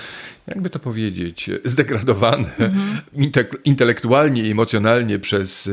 [0.48, 2.50] jakby to powiedzieć, zdegradowane
[3.66, 5.72] intelektualnie i emocjonalnie przez, e,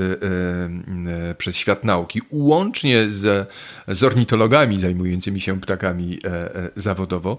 [1.31, 3.51] e, przez świat nauki, łącznie z,
[3.89, 7.39] z ornitologami zajmującymi się ptakami e, zawodowo,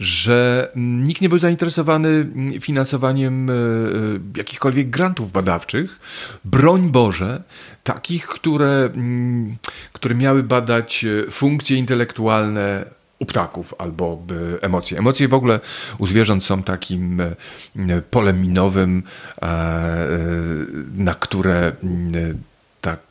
[0.00, 2.26] że nikt nie był zainteresowany
[2.60, 3.50] finansowaniem
[4.36, 5.98] jakichkolwiek grantów badawczych.
[6.44, 7.42] Broń Boże,
[7.84, 8.90] takich, które,
[9.92, 14.22] które miały badać funkcje intelektualne u ptaków albo
[14.60, 14.98] emocje.
[14.98, 15.60] Emocje w ogóle
[15.98, 17.34] u zwierząt są takim e,
[18.10, 19.02] polem minowym,
[19.42, 20.08] e, e,
[20.96, 21.72] na które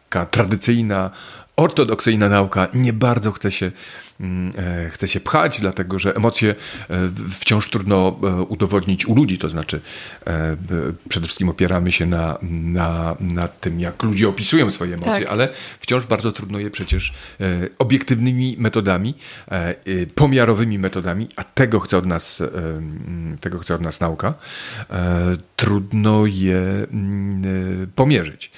[0.10, 1.12] taka tradycyjna,
[1.58, 3.72] ortodoksyjna nauka nie bardzo chce się
[4.20, 6.56] Mm, e, chce się pchać, dlatego że emocje
[6.90, 9.82] e, wciąż trudno e, udowodnić u ludzi, to znaczy
[11.10, 15.30] przede wszystkim opieramy się na, na, na tym, jak ludzie opisują swoje emocje, tak.
[15.30, 17.14] ale wciąż bardzo trudno je przecież
[17.80, 19.14] obiektywnymi metodami,
[20.16, 22.44] pomiarowymi metodami, a tego chce od nas,
[23.42, 24.34] tego chce od nas nauka,
[25.56, 26.88] trudno je
[27.96, 28.52] pomierzyć.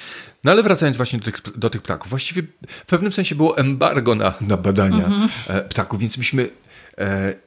[0.43, 4.15] No ale wracając właśnie do tych, do tych ptaków, właściwie w pewnym sensie było embargo
[4.15, 5.29] na, na badania mhm.
[5.47, 6.49] E, ptaków, więc myśmy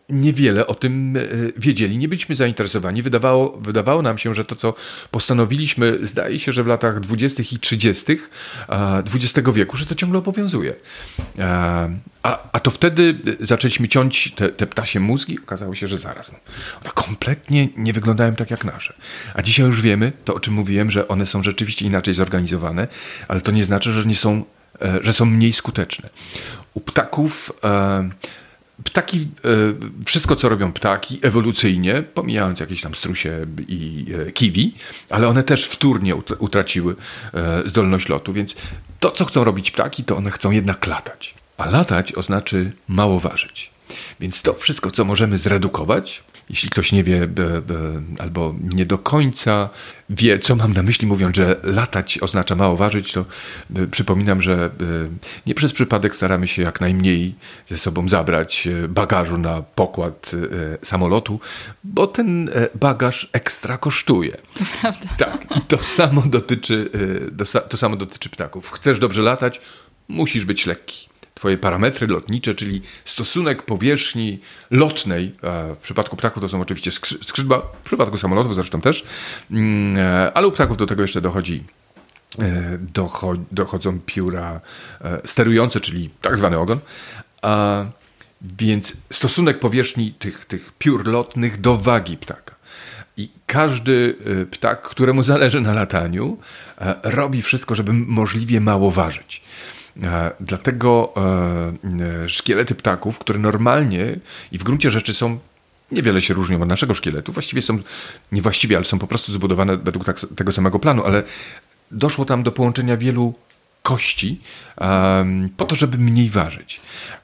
[0.08, 1.20] niewiele o tym e,
[1.56, 3.02] wiedzieli, nie byliśmy zainteresowani.
[3.02, 4.74] Wydawało, wydawało nam się, że to, co
[5.10, 7.42] postanowiliśmy, zdaje się, że w latach 20.
[7.52, 8.18] i 30.
[9.14, 10.74] XX wieku, że to ciągle obowiązuje.
[11.38, 11.44] E,
[12.22, 15.38] a, a to wtedy zaczęliśmy ciąć te, te ptasie mózgi.
[15.42, 16.34] Okazało się, że zaraz.
[16.80, 18.94] One kompletnie nie wyglądają tak jak nasze.
[19.34, 22.88] A dzisiaj już wiemy, to o czym mówiłem, że one są rzeczywiście inaczej zorganizowane,
[23.28, 24.44] ale to nie znaczy, że nie są,
[25.00, 26.08] że są mniej skuteczne.
[26.74, 27.52] U ptaków
[28.85, 29.48] Ptaki, e,
[30.04, 34.74] wszystko co robią ptaki ewolucyjnie, pomijając jakieś tam strusie i e, kiwi,
[35.11, 36.96] ale one też wtórnie utraciły
[37.35, 38.56] e, zdolność lotu, więc
[39.00, 41.35] to co chcą robić ptaki, to one chcą jednak latać.
[41.58, 42.56] A latać oznacza
[42.88, 43.70] mało ważyć.
[44.20, 47.28] Więc to wszystko, co możemy zredukować, jeśli ktoś nie wie
[48.18, 49.70] albo nie do końca
[50.11, 53.24] wie, co mam na myśli, mówiąc, że latać oznacza mało ważyć, to
[53.90, 54.70] przypominam, że
[55.46, 57.35] nie przez przypadek staramy się jak najmniej
[57.66, 61.40] ze sobą zabrać e, bagażu na pokład e, samolotu,
[61.85, 64.37] bo ten e, bagaż ekstra kosztuje.
[64.81, 65.09] Prawda.
[65.18, 66.90] Tak, i to samo dotyczy,
[67.68, 68.70] to samo dotyczy ptaków.
[68.70, 69.61] Chcesz dobrze latać,
[70.09, 71.12] musisz być lekki.
[71.42, 75.35] Twoje parametry lotnicze, czyli stosunek powierzchni lotnej,
[75.76, 76.90] w przypadku ptaków to są oczywiście
[77.22, 79.05] skrzydła, w przypadku samolotów zresztą też,
[79.50, 81.64] mm, e, ale u ptaków do tego jeszcze dochodzi
[82.38, 82.78] e,
[83.52, 84.61] dochodzą pióra
[85.00, 86.78] e, sterujące, czyli tak zwany ogon.
[88.42, 92.55] Więc stosunek powierzchni tych, tych piór lotnych do wagi ptaka.
[93.16, 94.16] I każdy
[94.50, 96.38] ptak, któremu zależy na lataniu,
[97.02, 99.42] robi wszystko, żeby możliwie mało ważyć.
[100.40, 101.14] Dlatego
[102.26, 104.16] szkielety ptaków, które normalnie
[104.52, 105.38] i w gruncie rzeczy są
[105.92, 107.33] niewiele się różnią od naszego szkieletu.
[107.33, 107.78] Właściwie są,
[108.33, 111.22] niewłaściwie, ale są po prostu zbudowane według tak, tego samego planu, ale
[111.90, 113.35] doszło tam do połączenia wielu
[113.83, 114.40] kości
[114.78, 116.81] um, po to, żeby mniej ważyć.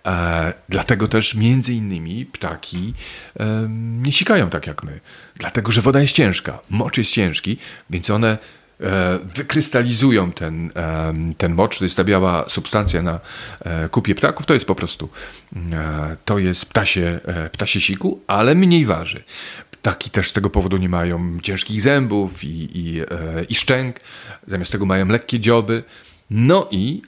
[0.07, 2.95] E, dlatego też między innymi ptaki
[3.41, 5.01] um, nie sikają tak jak my.
[5.37, 7.59] Dlatego, że woda jest ciężka, mocz jest ciężki,
[7.91, 8.39] więc one e,
[9.37, 10.73] wykrystalizują ten,
[11.39, 13.21] ten mocz, to jest ta biała substancja na
[13.61, 15.09] e, kupie ptaków, to jest po prostu
[15.73, 17.21] e, to jest ptasie,
[17.53, 19.25] ptasie siku, ale mniej waży.
[19.71, 23.03] Ptaki też z tego powodu nie mają ciężkich zębów i, i,
[23.49, 24.01] i szczęk,
[24.47, 25.83] zamiast tego mają lekkie dzioby.
[26.31, 27.03] No i,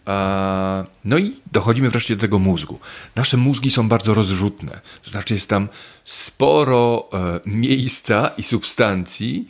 [1.04, 2.78] no i dochodzimy wreszcie do tego mózgu.
[3.16, 5.68] Nasze mózgi są bardzo rozrzutne, to znaczy jest tam
[6.04, 9.48] sporo e, miejsca i substancji,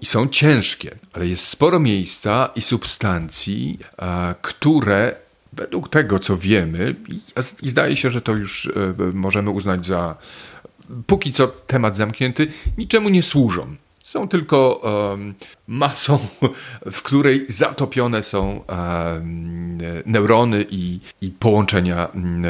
[0.00, 3.78] i są ciężkie, ale jest sporo miejsca i substancji,
[4.42, 5.14] które
[5.52, 6.94] według tego, co wiemy,
[7.62, 8.70] i zdaje się, że to już e,
[9.12, 10.16] możemy uznać za
[11.06, 12.46] póki co temat zamknięty,
[12.78, 13.76] niczemu nie służą.
[14.02, 14.82] Są tylko
[15.66, 16.18] masą,
[16.92, 18.64] w której zatopione są
[20.06, 22.46] neurony i, i połączenia um,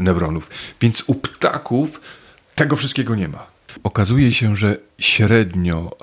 [0.00, 0.50] neuronów.
[0.80, 2.00] Więc u ptaków
[2.54, 3.53] tego wszystkiego nie ma.
[3.82, 5.96] Okazuje się, że średnio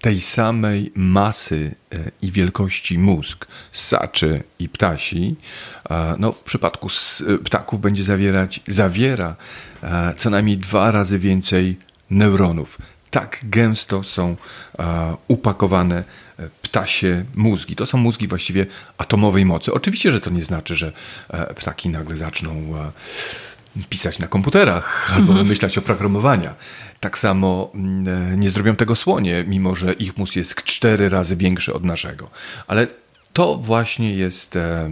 [0.00, 5.36] tej samej masy e, i wielkości mózg saczy i ptasi,
[6.18, 6.88] no w przypadku
[7.44, 9.36] ptaków będzie zawierać, zawiera
[10.16, 11.76] co najmniej dwa razy więcej
[12.10, 12.78] neuronów
[13.14, 14.36] tak gęsto są
[14.78, 16.04] e, upakowane
[16.38, 17.76] e, ptasie mózgi.
[17.76, 18.66] To są mózgi właściwie
[18.98, 19.72] atomowej mocy.
[19.72, 20.92] Oczywiście, że to nie znaczy, że
[21.28, 22.74] e, ptaki nagle zaczną
[23.88, 25.48] pisać na komputerach albo mhm.
[25.48, 26.50] myśleć o programowaniu.
[27.00, 31.74] Tak samo mm, nie zrobią tego słonie, mimo że ich mózg jest cztery razy większy
[31.74, 32.30] od naszego.
[32.66, 32.86] Ale
[33.32, 34.90] to właśnie jest e,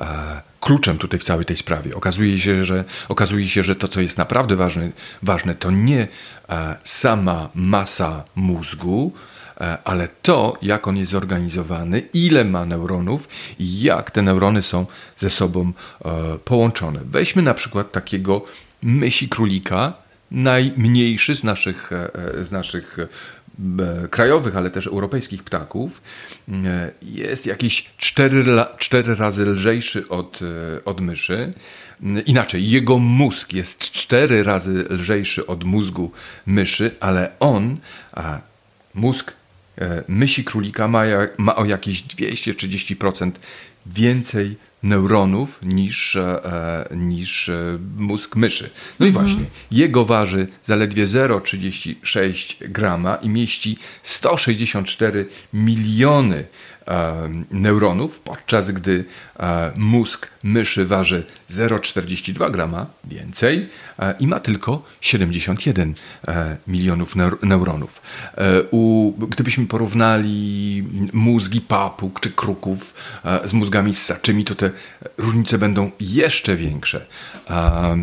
[0.00, 1.96] e, kluczem tutaj w całej tej sprawie.
[1.96, 4.90] Okazuje się, że, okazuje się, że to, co jest naprawdę ważne,
[5.22, 6.08] ważne to nie
[6.48, 9.37] e, sama masa mózgu, e,
[9.84, 15.30] ale to, jak on jest zorganizowany, ile ma neuronów i jak te neurony są ze
[15.30, 15.72] sobą
[16.04, 17.00] e, połączone.
[17.04, 18.44] Weźmy na przykład takiego
[18.82, 19.92] myśli królika,
[20.30, 22.98] najmniejszy z naszych, e, z naszych
[24.04, 26.02] E, krajowych, ale też europejskich ptaków
[26.48, 28.44] e, jest jakieś cztery,
[28.78, 31.52] cztery razy lżejszy od, e, od myszy.
[32.26, 36.10] Inaczej, jego mózg jest cztery razy lżejszy od mózgu
[36.46, 37.76] myszy, ale on,
[38.12, 38.40] a
[38.94, 39.32] mózg
[40.08, 41.02] mysi królika ma,
[41.38, 43.30] ma o jakieś 230%
[43.86, 48.70] więcej neuronów niż, e, niż e, mózg myszy.
[49.00, 49.26] No i mhm.
[49.26, 56.44] właśnie, jego waży zaledwie 0,36 grama i mieści 164 miliony
[57.50, 59.04] neuronów, podczas gdy
[59.76, 63.68] mózg myszy waży 0,42 grama więcej
[64.20, 65.94] i ma tylko 71
[66.28, 68.02] e, milionów neuronów.
[68.38, 68.62] E,
[69.28, 74.70] gdybyśmy porównali mózgi papug czy kruków e, z mózgami ssaczymi, to te
[75.18, 77.06] różnice będą jeszcze większe.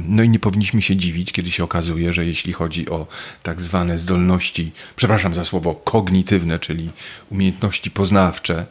[0.08, 3.08] No i nie powinniśmy się dziwić, kiedy się okazuje, że jeśli chodzi o
[3.44, 6.90] tak zwane zdolności, przepraszam za słowo kognitywne, czyli
[7.30, 8.66] umiejętności poznawcze,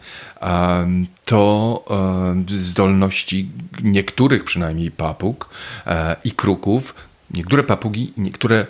[1.25, 1.85] to
[2.47, 3.51] zdolności
[3.83, 5.51] niektórych przynajmniej papug
[5.87, 6.95] e, i kruków
[7.35, 8.67] Niektóre papugi, niektóre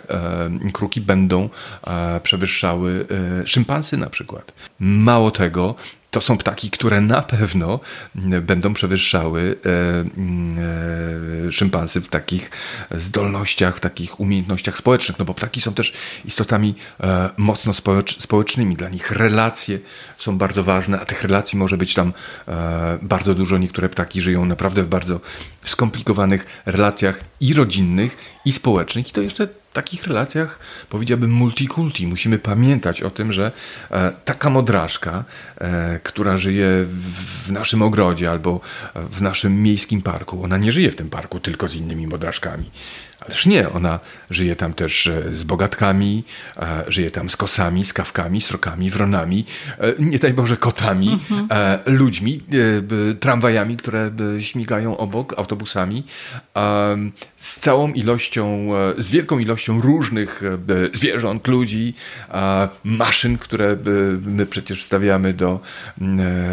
[0.73, 1.49] kruki będą
[1.87, 3.05] e, przewyższały
[3.41, 4.53] e, szympansy na przykład.
[4.79, 5.75] Mało tego,
[6.15, 7.79] to są ptaki, które na pewno
[8.41, 9.69] będą przewyższały e,
[11.47, 12.51] e, szympansy w takich
[12.91, 15.93] zdolnościach, w takich umiejętnościach społecznych, no bo ptaki są też
[16.25, 17.73] istotami e, mocno
[18.19, 18.75] społecznymi.
[18.75, 19.79] Dla nich relacje
[20.17, 22.13] są bardzo ważne, a tych relacji może być tam
[23.01, 23.57] bardzo dużo.
[23.57, 25.19] Niektóre ptaki żyją naprawdę w bardzo
[25.65, 30.59] skomplikowanych relacjach i rodzinnych, i społecznych, i to jeszcze takich relacjach,
[30.89, 32.07] powiedziałbym, multikulti.
[32.07, 33.51] Musimy pamiętać o tym, że
[33.91, 35.23] e, taka modraszka,
[35.57, 36.67] e, która żyje
[37.45, 38.61] w naszym ogrodzie albo
[38.95, 42.71] w naszym miejskim parku, ona nie żyje w tym parku tylko z innymi modraszkami.
[43.25, 46.23] Ależ nie, ona żyje tam też e, z bogatkami,
[46.57, 49.45] e, żyje tam z kosami, z kawkami, srokami, wronami,
[49.79, 51.47] e, nie daj Boże kotami, mhm.
[51.85, 52.41] ludźmi,
[53.19, 56.03] tramwajami, które śmigają obok, autobusami,
[57.35, 60.41] z całą ilością, z wielką ilością różnych
[60.93, 61.93] zwierząt, ludzi,
[62.83, 63.77] maszyn, które
[64.21, 65.59] my przecież stawiamy do,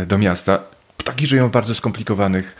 [0.07, 0.59] do miasta.
[0.97, 2.57] Ptaki żyją w bardzo skomplikowanych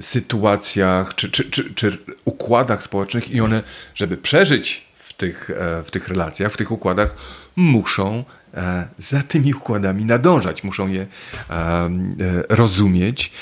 [0.00, 3.62] sytuacjach czy, czy, czy, czy układach społecznych i one,
[3.94, 7.14] żeby przeżyć w tych, e, w tych relacjach, w tych układach,
[7.56, 11.06] muszą e, za tymi układami nadążać, muszą je
[12.48, 13.32] rozumieć,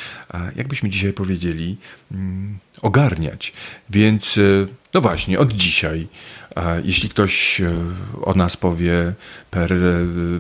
[0.57, 1.77] jakbyśmy dzisiaj powiedzieli,
[2.13, 3.53] mm, ogarniać.
[3.91, 4.41] Więc
[4.95, 6.09] no właśnie, od dzisiaj,
[6.85, 7.63] jeśli ktoś
[8.23, 9.13] o nas powie
[9.51, 9.75] per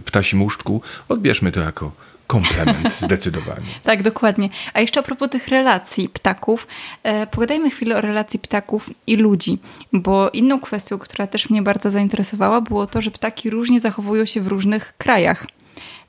[0.04, 1.92] ptasim muszczku, odbierzmy to jako
[2.26, 3.66] komplement, zdecydowanie.
[3.82, 4.48] tak, dokładnie.
[4.74, 6.66] A jeszcze a propos tych relacji ptaków,
[7.02, 9.58] e, pogadajmy chwilę o relacji ptaków i ludzi,
[9.92, 14.40] bo inną kwestią, która też mnie bardzo zainteresowała, było to, że ptaki różnie zachowują się
[14.40, 15.46] w różnych krajach.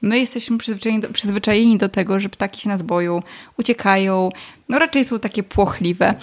[0.01, 3.20] My jesteśmy przyzwyczajeni do, przyzwyczajeni do tego, że ptaki się nas boją,
[3.57, 4.30] uciekają,
[4.70, 6.16] no raczej są takie płochliwe.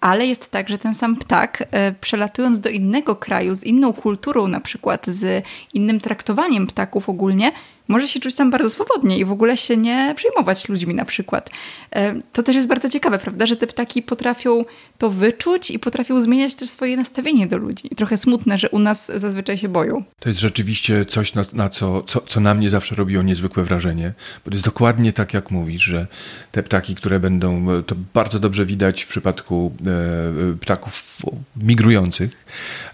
[0.00, 4.48] Ale jest tak, że ten sam ptak, e, przelatując do innego kraju, z inną kulturą,
[4.48, 5.44] na przykład z
[5.74, 7.52] innym traktowaniem ptaków ogólnie,
[7.88, 11.50] może się czuć tam bardzo swobodnie i w ogóle się nie przejmować ludźmi na przykład.
[11.96, 14.64] E, to też jest bardzo ciekawe, prawda, że te ptaki potrafią
[14.98, 17.88] to wyczuć i potrafią zmieniać też swoje nastawienie do ludzi.
[17.96, 20.04] Trochę smutne, że u nas zazwyczaj się boją.
[20.20, 24.12] To jest rzeczywiście coś, na, na co, co, co na mnie zawsze robiło niezwykłe wrażenie,
[24.44, 26.06] bo to jest dokładnie tak, jak mówisz, że
[26.52, 31.18] te ptaki, które będą, to bardzo dobrze widać w przypadku e, ptaków
[31.56, 32.44] migrujących.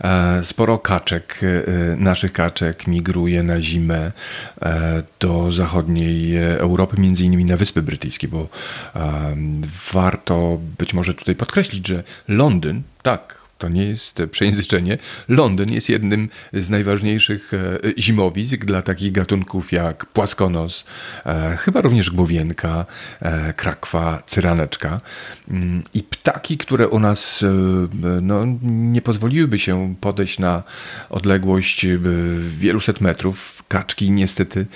[0.01, 4.13] E, sporo kaczek, e, naszych kaczek migruje na zimę
[4.63, 4.84] e,
[5.21, 8.49] do zachodniej Europy, między innymi na Wyspy Brytyjskie, bo
[9.93, 14.99] warto być może tutaj podkreślić, że Londyn, tak, to nie jest przejęzyczenie.
[15.29, 20.85] Londyn jest jednym z najważniejszych e, zimowisk dla takich gatunków jak płaskonos,
[21.27, 22.87] e, chyba również głowienka,
[23.21, 25.01] e, krakwa, cyraneczka.
[25.49, 27.45] Mm, I ptaki, które u nas
[28.23, 30.63] no, nie pozwoliłyby się podejść na
[31.11, 31.87] odległość
[32.59, 34.67] wieluset metrów, kaczki niestety,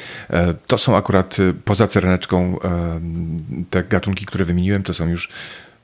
[0.67, 2.59] to są akurat poza cyraneczką
[3.71, 5.29] te gatunki, które wymieniłem, to są już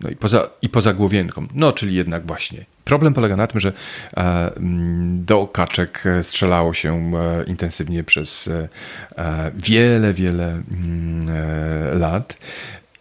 [0.00, 1.46] no i poza, i poza głowienką.
[1.54, 2.73] No, czyli jednak właśnie.
[2.84, 3.72] Problem polega na tym, że
[4.16, 12.36] e, mm, do kaczek strzelało się e, intensywnie przez e, wiele, wiele mm, lat.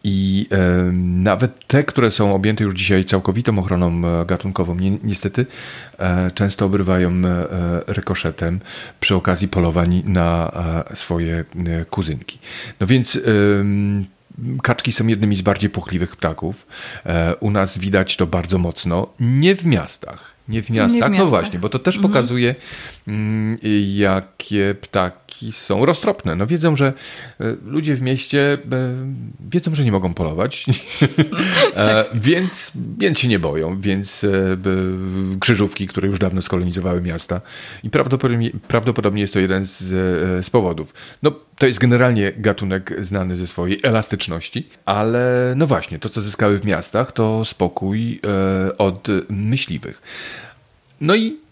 [0.04, 5.46] I e, nawet te, które są objęte już dzisiaj całkowitą ochroną gatunkową, ni niestety
[6.00, 7.48] e, często obrywają e,
[7.88, 8.60] rykoszetem
[9.00, 10.52] przy okazji polowań na
[10.94, 11.46] swoje
[11.90, 12.40] kuzynki.
[12.80, 13.20] No więc
[14.64, 16.68] Kaczki są jednymi z bardziej płochliwych ptaków.
[17.06, 19.08] E, u nas widać to bardzo mocno.
[19.20, 20.34] Nie w miastach.
[20.48, 21.20] Nie w miastach, nie w no miastach.
[21.20, 22.14] no właśnie, bo to też mhm.
[22.14, 22.56] pokazuje,
[23.96, 26.36] jakie ptaki są roztropne.
[26.36, 26.94] No wiedzą, że
[27.40, 28.58] e, ludzie w mieście e,
[29.50, 30.66] wiedzą, że nie mogą polować,
[32.14, 34.26] więc, więc się nie boją, więc
[35.40, 37.42] krzyżówki, które już dawno skolonizowały miasta
[37.84, 39.80] i prawdopodobnie, prawdopodobnie jest to jeden z,
[40.46, 40.94] z powodów.
[41.24, 46.60] No to jest generalnie gatunek znany ze swojej elastyczności, ale no właśnie, to co zyskały
[46.60, 48.20] w miastach to spokój
[48.68, 50.02] e, od myśliwych.
[51.02, 51.43] No i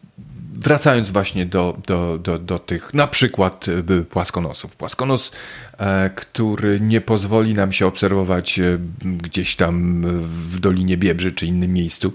[0.61, 4.75] wracając właśnie do, do, do, do tych na przykład e, płaskonosów.
[4.75, 5.31] Płaskonos,
[5.77, 8.59] e, który nie pozwoli nam się obserwować
[9.03, 10.01] gdzieś tam
[10.49, 12.13] w Dolinie Biebrzy czy innym miejscu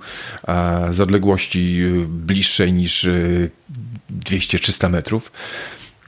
[0.91, 3.09] z odległości bliższej niż
[4.11, 5.33] 200-300 metrów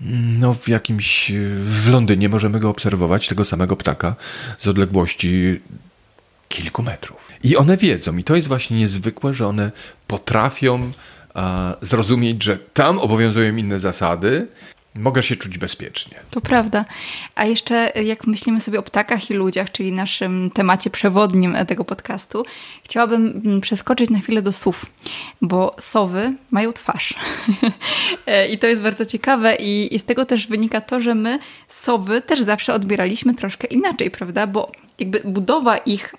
[0.01, 1.33] no, w jakimś.
[1.65, 4.15] W Londynie możemy go obserwować, tego samego ptaka,
[4.59, 5.61] z odległości
[6.49, 7.29] kilku metrów.
[7.45, 9.73] I one wiedzą, i to jest właśnie niezwykłe, że one
[10.07, 10.93] potrafią
[11.81, 14.47] zrozumieć, że tam obowiązują inne zasady,
[14.95, 16.17] mogę się czuć bezpiecznie.
[16.31, 16.85] To prawda.
[17.35, 22.45] A jeszcze jak myślimy sobie o ptakach i ludziach, czyli naszym temacie przewodnim tego podcastu,
[22.85, 24.87] chciałabym mm, przeskoczyć na chwilę do sów,
[25.43, 27.15] bo sowy mają twarz.
[28.53, 32.21] I to jest bardzo ciekawe i, i z tego też wynika to, że my sowy
[32.23, 34.47] też zawsze odbieraliśmy troszkę inaczej, prawda?
[34.47, 36.15] Bo jakby budowa ich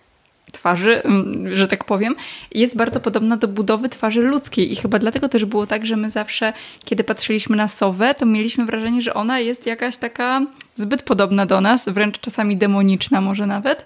[0.51, 2.15] twarzy, mm, że tak powiem,
[2.51, 6.09] jest bardzo podobna do budowy twarzy ludzkiej i chyba dlatego też było tak, że my
[6.09, 6.53] zawsze,
[6.85, 10.41] kiedy patrzyliśmy na sowę, to mieliśmy wrażenie, że ona jest jakaś taka
[10.75, 13.85] zbyt podobna do nas, wręcz czasami demoniczna może nawet.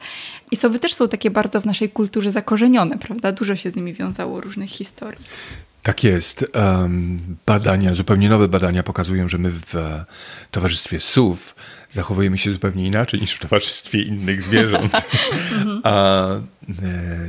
[0.51, 3.31] I sowy też są takie bardzo w naszej kulturze zakorzenione, prawda?
[3.31, 5.25] Dużo się z nimi wiązało różnych historii.
[5.83, 6.45] Tak jest.
[7.45, 9.75] Badania, zupełnie nowe badania pokazują, że my w
[10.51, 11.55] towarzystwie sów
[11.89, 14.93] zachowujemy się zupełnie inaczej niż w towarzystwie innych zwierząt.
[15.83, 16.41] A e,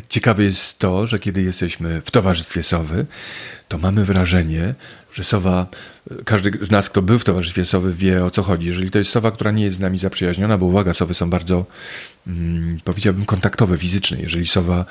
[0.08, 3.06] ciekawe jest to, że kiedy jesteśmy w towarzystwie sowy,
[3.74, 4.74] to mamy wrażenie,
[5.12, 5.66] że sowa,
[6.24, 8.66] każdy z nas, kto był w towarzystwie sowy, wie o co chodzi.
[8.66, 11.66] Jeżeli to jest sowa, która nie jest z nami zaprzyjaźniona, bo uwaga, sowy są bardzo
[12.26, 14.18] mm, powiedziałbym, kontaktowe, fizyczne.
[14.20, 14.84] Jeżeli sowa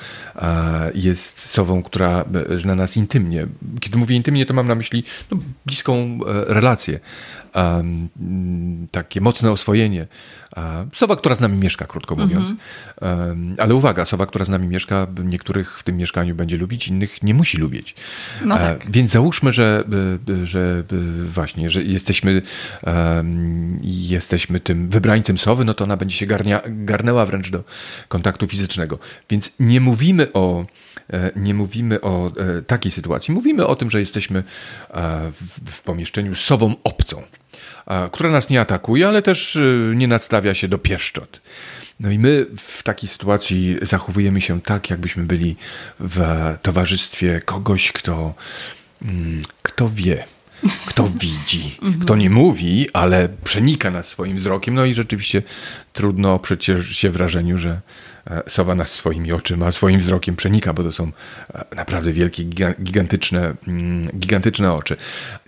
[0.94, 2.24] jest sową, która
[2.56, 3.46] zna nas intymnie.
[3.80, 7.00] Kiedy mówię intymnie, to mam na myśli no, bliską e, relację,
[8.90, 10.06] takie mocne oswojenie.
[10.94, 12.48] Sowa, która z nami mieszka, krótko mówiąc.
[13.00, 13.54] Mhm.
[13.58, 17.34] Ale uwaga, sowa, która z nami mieszka, niektórych w tym mieszkaniu będzie lubić, innych nie
[17.34, 17.94] musi lubić.
[18.44, 18.73] No tak.
[18.88, 19.84] Więc załóżmy, że,
[20.44, 20.82] że
[21.24, 22.42] właśnie, że jesteśmy,
[23.82, 27.64] jesteśmy tym wybrańcem sowy, no to ona będzie się garnia, garnęła wręcz do
[28.08, 28.98] kontaktu fizycznego.
[29.30, 30.66] Więc nie mówimy o
[31.12, 33.34] e, nie mówimy o e, takiej sytuacji.
[33.34, 34.38] Mówimy o tym, że jesteśmy
[34.90, 35.32] e,
[35.66, 37.22] w pomieszczeniu z sową obcą
[38.12, 39.58] która nas nie atakuje, ale też
[39.94, 41.40] nie nadstawia się do pieszczot.
[42.00, 45.56] No i my w takiej sytuacji zachowujemy się tak, jakbyśmy byli
[46.00, 46.20] w
[46.62, 48.34] towarzystwie kogoś, kto,
[49.02, 50.24] mm, kto wie,
[50.86, 54.74] kto widzi, kto nie mówi, ale przenika nas swoim wzrokiem.
[54.74, 55.42] No i rzeczywiście
[55.92, 57.80] trudno przecież się wrażeniu, że
[58.46, 61.12] sowa nas swoimi oczyma, swoim wzrokiem przenika, bo to są
[61.54, 62.44] e, naprawdę wielkie,
[62.82, 64.96] gigantyczne, mm, gigantyczne oczy.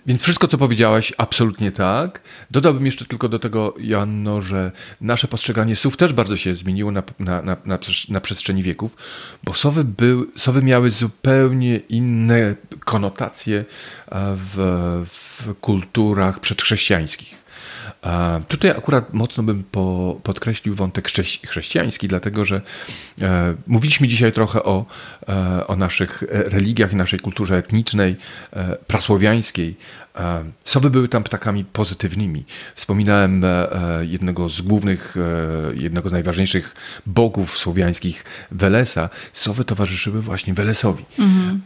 [0.05, 2.21] Więc wszystko, co powiedziałaś, absolutnie tak.
[2.51, 4.71] Dodałbym jeszcze tylko do tego, Janno, że
[5.01, 8.95] nasze postrzeganie słów też bardzo się zmieniło na, na, na, na przestrzeni wieków,
[9.43, 12.55] bo sowy, był, sowy miały zupełnie inne
[12.85, 13.65] konotacje e,
[14.37, 14.57] w,
[15.09, 17.46] w kulturach przedchrześcijańskich.
[18.47, 21.09] Tutaj akurat mocno bym po, podkreślił wątek
[21.47, 22.61] chrześcijański, dlatego że
[23.21, 24.85] e, mówiliśmy dzisiaj trochę o,
[25.29, 28.15] e, o naszych religiach i naszej kulturze etnicznej,
[28.53, 29.75] e, prasłowiańskiej,
[30.63, 32.45] Sowy były tam ptakami pozytywnymi.
[32.75, 36.75] Wspominałem e, e, jednego z głównych, e, jednego z najważniejszych
[37.05, 39.09] bogów słowiańskich, Welesa.
[39.33, 41.05] Sowy towarzyszyły właśnie Welesowi.
[41.19, 41.61] Mhm.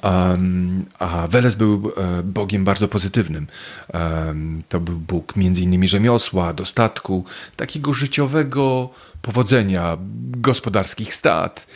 [1.00, 1.92] A Weles był
[2.24, 3.48] bogiem bardzo pozytywnym.
[4.70, 5.88] To był bóg między innymi
[6.22, 8.90] rzemiosła, dostatku, takiego życiowego
[9.22, 9.98] powodzenia,
[10.32, 11.68] gospodarskich stad,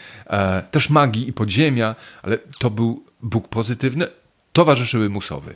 [0.72, 4.08] też magii i podziemia, ale to był Bóg pozytywny,
[4.54, 5.56] towarzyszyły mu sowy.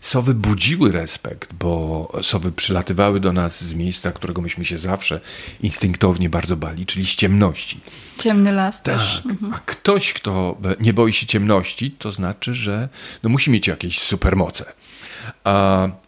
[0.00, 5.20] Sowy budziły respekt, bo sowy przylatywały do nas z miejsca, którego myśmy się zawsze
[5.60, 7.80] instynktownie bardzo bali, czyli z ciemności.
[8.18, 8.96] Ciemny las tak.
[8.96, 9.22] też.
[9.26, 9.52] Mhm.
[9.54, 12.88] A ktoś, kto nie boi się ciemności, to znaczy, że
[13.22, 14.64] no, musi mieć jakieś supermoce.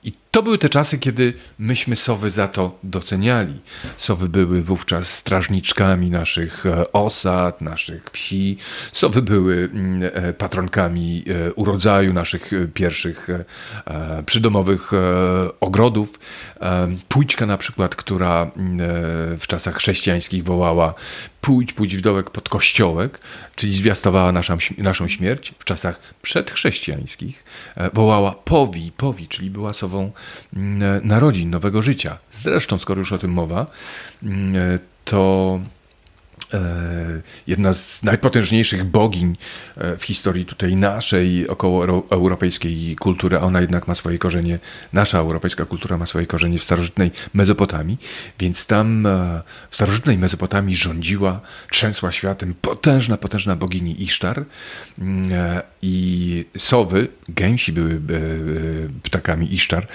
[0.05, 3.61] I to były te czasy, kiedy myśmy sowy za to doceniali.
[3.97, 8.57] Sowy były wówczas strażniczkami naszych e, osad, naszych wsi.
[8.93, 13.29] Sowy były mm, e, patronkami e, urodzaju naszych pierwszych
[14.27, 14.91] przydomowych
[15.61, 16.19] ogrodów.
[17.09, 18.79] Pójczka na przykład, która mm,
[19.39, 20.95] w czasach chrześcijańskich wołała
[21.41, 23.21] pójdź, pójdź w dołek pod kościołek,
[23.57, 25.55] czyli zwiastowała naszą, naszą śmierć.
[25.59, 27.45] W czasach przedchrześcijańskich
[27.93, 30.13] wołała powi, powi, czyli była sową
[31.03, 32.19] narodzin, nowego życia.
[32.31, 33.67] Zresztą, skoro już o tym mowa,
[35.05, 35.61] to
[37.47, 39.37] jedna z najpotężniejszych bogiń
[39.77, 44.59] e, w historii tutaj naszej okołoeuropejskiej kultury, a ona jednak ma swoje korzenie,
[44.93, 47.99] nasza europejska kultura ma swoje korzenie w starożytnej Mezopotamii,
[48.39, 51.41] więc tam e, w starożytnej Mezopotamii rządziła,
[51.71, 54.45] trzęsła światem potężna, potężna bogini Isztar
[54.99, 55.31] mm,
[55.83, 58.01] i sowy, gęsi były
[59.03, 59.87] ptakami Isztar,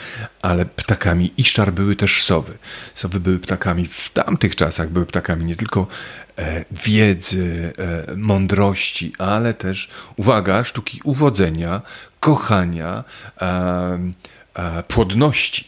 [0.41, 2.57] ale ptakami Isztar były też sowy.
[2.95, 5.87] Sowy były ptakami w tamtych czasach, były ptakami nie tylko
[6.24, 6.24] E,
[6.71, 11.81] wiedzy, e, mądrości, ale też, uwaga, sztuki uwodzenia,
[12.19, 13.03] kochania,
[13.41, 15.67] e, płodności.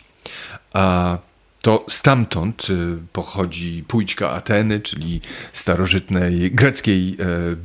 [1.68, 2.68] To stamtąd
[3.13, 5.22] pochodzi pójczka Ateny, czyli
[5.53, 7.18] starożytnej greckiej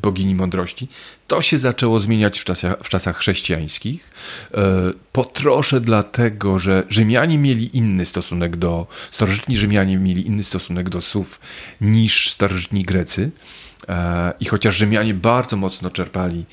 [0.03, 0.89] bogini mądrości,
[1.33, 4.11] to się zaczęło zmieniać w czasach, w czasach chrześcijańskich.
[4.55, 10.89] E, po trosze dlatego, że Rzymianie mieli inny stosunek do, starożytni Rzymianie mieli inny stosunek
[10.89, 11.41] do słów
[11.81, 13.31] niż starożytni Grecy.
[13.89, 16.45] E, I chociaż Rzymianie bardzo mocno czerpali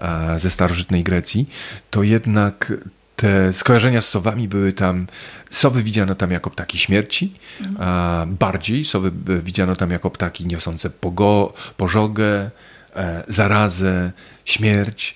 [0.00, 1.48] e, ze starożytnej Grecji,
[1.90, 2.72] to jednak
[3.18, 5.06] te skojarzenia z sowami były tam,
[5.50, 8.36] sowy widziano tam jako ptaki śmierci, mhm.
[8.36, 9.12] bardziej sowy
[9.42, 12.50] widziano tam jako ptaki niosące pogo, pożogę,
[12.98, 14.12] E, zarazę,
[14.44, 15.14] śmierć,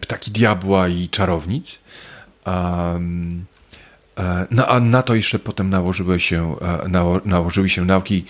[0.00, 1.78] ptaki diabła i czarownic.
[2.46, 3.00] E,
[4.50, 6.88] no a na to jeszcze potem nałożyły się, e,
[7.24, 8.24] nałożyły się nauki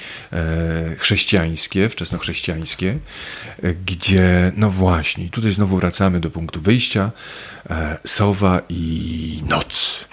[0.99, 2.99] chrześcijańskie, wczesnochrześcijańskie,
[3.87, 7.11] gdzie, no właśnie, tutaj znowu wracamy do punktu wyjścia,
[8.05, 10.09] sowa i noc.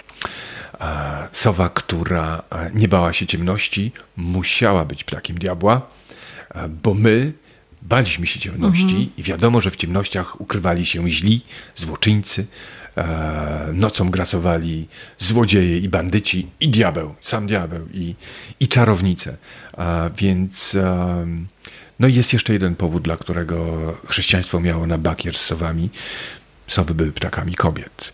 [1.32, 2.42] Sowa, która
[2.74, 5.82] nie bała się ciemności, musiała być ptakiem diabła,
[6.82, 7.32] bo my
[7.82, 9.10] baliśmy się ciemności mhm.
[9.16, 11.40] i wiadomo, że w ciemnościach ukrywali się źli,
[11.74, 12.46] złoczyńcy,
[12.81, 12.81] e,
[13.72, 14.88] nocą grasowali
[15.18, 18.14] złodzieje i bandyci i diabeł, sam diabeł i,
[18.60, 19.36] i czarownice.
[19.78, 21.26] E, więc e,
[22.00, 23.76] no jest jeszcze jeden powód, dla którego
[24.08, 25.90] chrześcijaństwo miało na bakier z sowami.
[26.66, 28.12] Sowy były ptakami kobiet.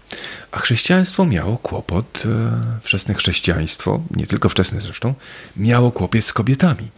[0.53, 5.15] A chrześcijaństwo miało kłopot, e, wczesne chrześcijaństwo, nie tylko wczesne zresztą,
[5.57, 6.89] miało kłopot z kobietami.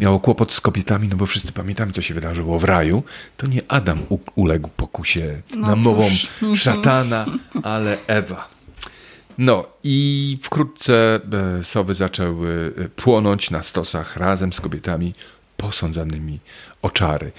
[0.00, 3.02] Miało kłopot z kobietami, no bo wszyscy pamiętamy, co się wydarzyło w raju.
[3.36, 3.98] To nie Adam
[4.34, 6.10] uległ pokusie no namową
[6.56, 7.26] szatana,
[7.62, 8.48] ale Ewa.
[9.38, 11.20] No i wkrótce
[11.60, 15.14] e, sowy zaczęły e, płonąć na stosach razem z kobietami
[15.56, 16.40] posądzanymi
[16.82, 17.32] o czary.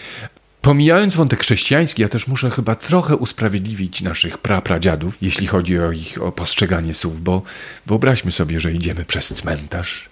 [0.69, 6.21] Pomijając wątek chrześcijański, ja też muszę chyba trochę usprawiedliwić naszych prapradziadów, jeśli chodzi o ich
[6.21, 7.41] o postrzeganie słów, bo
[7.85, 10.09] wyobraźmy sobie, że idziemy przez cmentarz.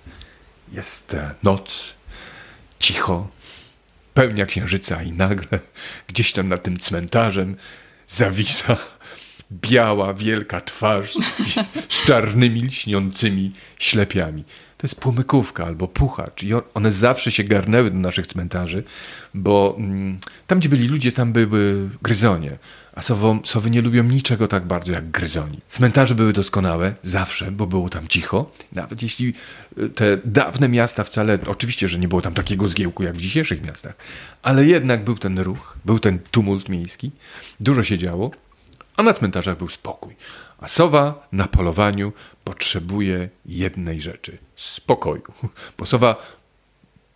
[0.72, 1.94] Jest e, noc,
[2.80, 3.28] cicho,
[4.14, 5.60] pełnia księżyca i nagle
[6.08, 7.56] gdzieś tam nad tym cmentarzem
[8.08, 8.78] zawisa
[9.52, 11.14] biała, wielka twarz
[11.90, 14.44] z czarnymi, lśniącymi ślepiami
[14.78, 16.44] to jest płomykówka albo puchacz.
[16.44, 18.84] I one zawsze się garnęły do naszych cmentarzy,
[19.34, 20.18] bo mm,
[20.48, 22.58] tam, gdzie byli ludzie, tam były gryzonie.
[22.94, 25.60] A sowo, sowy nie lubią niczego tak bardzo jak gryzoni.
[25.68, 28.52] Cmentarze były doskonałe, zawsze, bo było tam cicho.
[28.72, 29.34] Nawet jeśli
[29.78, 33.64] y, te dawne miasta wcale, oczywiście, że nie było tam takiego zgiełku jak w dzisiejszych
[33.64, 33.96] miastach,
[34.44, 37.12] ale jednak był ten ruch, był ten tumult miejski,
[37.60, 38.32] dużo się działo,
[38.98, 40.16] a na cmentarzach był spokój.
[40.58, 45.24] A sowa na polowaniu potrzebuje jednej rzeczy spokoju.
[45.78, 46.16] Bo sowa,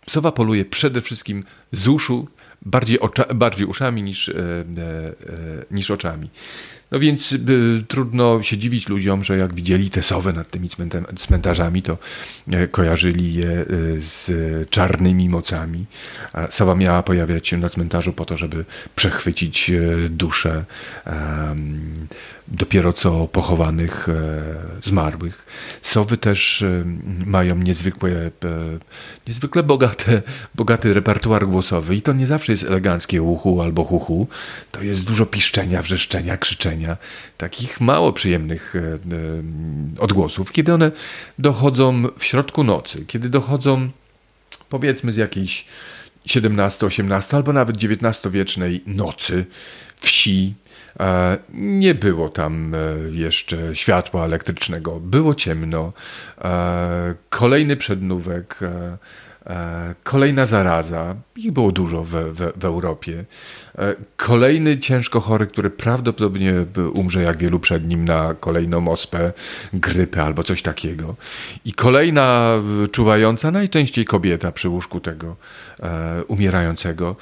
[0.08, 2.28] sowa poluje przede wszystkim z uszu,
[2.62, 4.64] bardziej, ocza, bardziej uszami niż, e, e,
[5.70, 6.30] niż oczami.
[6.92, 7.38] No więc y,
[7.88, 10.68] trudno się dziwić ludziom, że jak widzieli te sowy nad tymi
[11.16, 11.98] cmentarzami, to
[12.50, 13.64] e, kojarzyli je e,
[13.96, 14.30] z
[14.70, 15.86] czarnymi mocami.
[16.32, 18.64] A sowa miała pojawiać się na cmentarzu po to, żeby
[18.96, 20.64] przechwycić e, dusze
[22.52, 24.06] dopiero co pochowanych
[24.84, 25.46] zmarłych.
[25.82, 26.64] Sowy też
[27.26, 28.30] mają niezwykłe,
[29.26, 30.22] niezwykle bogate,
[30.54, 34.26] bogaty repertuar głosowy i to nie zawsze jest eleganckie uchu albo huhu.
[34.72, 36.96] To jest dużo piszczenia, wrzeszczenia, krzyczenia
[37.38, 38.98] takich mało przyjemnych e, e,
[39.98, 40.92] odgłosów, kiedy one
[41.38, 43.88] dochodzą w środku nocy, kiedy dochodzą
[44.68, 45.66] powiedzmy z jakiejś
[46.26, 49.46] 17, 18 albo nawet XIX-wiecznej nocy,
[50.02, 50.54] wsi.
[51.00, 52.76] E, nie było tam
[53.10, 55.92] jeszcze światła elektrycznego, było ciemno.
[57.30, 58.98] Kolejny przednówek E,
[60.04, 63.24] kolejna zaraza, ich było dużo w, w, w, Europie.
[63.78, 66.54] E, kolejny ciężko chory, który prawdopodobnie
[66.94, 69.32] umrze jak wielu przed nim na kolejną ospę,
[69.72, 71.16] grypę albo coś takiego.
[71.64, 72.58] I kolejna
[72.92, 75.36] czuwająca, najczęściej kobieta przy łóżku tego
[75.82, 77.16] e, umierającego.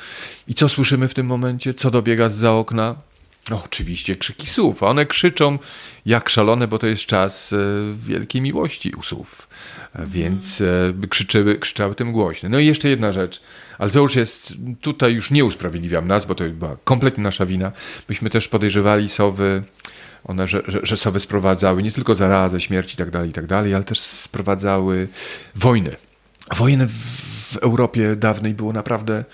[0.48, 1.74] I co słyszymy w tym momencie?
[1.74, 3.09] Co dobiega z za okna?
[3.50, 4.82] No, oczywiście krzyki słów.
[4.82, 5.58] One krzyczą
[6.06, 7.54] jak szalone, bo to jest czas
[8.06, 9.48] wielkiej miłości u słów
[9.98, 12.48] więc e, krzyczyły, krzyczały tym głośno.
[12.48, 13.40] No i jeszcze jedna rzecz,
[13.78, 17.72] ale to już jest, tutaj już nie usprawiedliwiam nas, bo to była kompletnie nasza wina.
[18.08, 19.62] Myśmy też podejrzewali sowy,
[20.24, 23.46] one, że, że, że sowy sprowadzały nie tylko zarazę, śmierć i tak dalej, i tak
[23.46, 25.08] dalej, ale też sprowadzały
[25.54, 25.96] wojny.
[26.56, 29.24] Wojen w Europie dawnej było naprawdę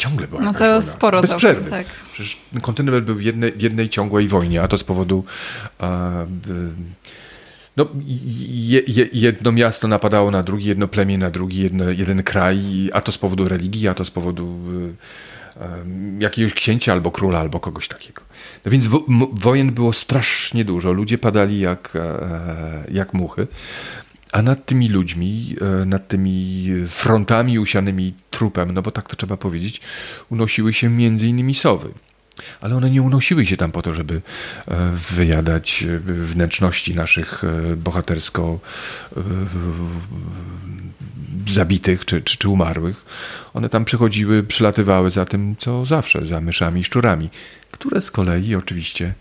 [0.00, 1.20] ciągle była No to sporo.
[1.20, 1.70] Bez przerwy.
[1.70, 1.86] Tak.
[2.12, 5.24] Przecież kontynent był w jednej, w jednej ciągłej wojnie, a to z powodu
[7.76, 7.86] no,
[8.86, 12.58] je, jedno miasto napadało na drugie, jedno plemię na drugi, jedno, jeden kraj,
[12.92, 14.94] a to z powodu religii, a to z powodu y,
[16.18, 18.22] jakiegoś księcia albo króla, albo kogoś takiego.
[18.64, 23.46] No więc wo, wojen było strasznie dużo, ludzie padali jak, e, jak muchy,
[24.32, 29.36] a nad tymi ludźmi, e, nad tymi frontami usianymi trupem, no bo tak to trzeba
[29.36, 29.80] powiedzieć,
[30.30, 31.88] unosiły się między innymi sowy.
[32.60, 34.22] Ale one nie unosiły się tam po to, żeby
[34.68, 37.42] e, wyjadać e, wnętrzności naszych
[37.76, 38.58] bohatersko
[41.48, 43.04] zabitych czy, czy, czy umarłych.
[43.54, 47.30] One tam przychodziły, przylatywały za tym, co zawsze, za myszami i szczurami,
[47.70, 49.14] które z kolei oczywiście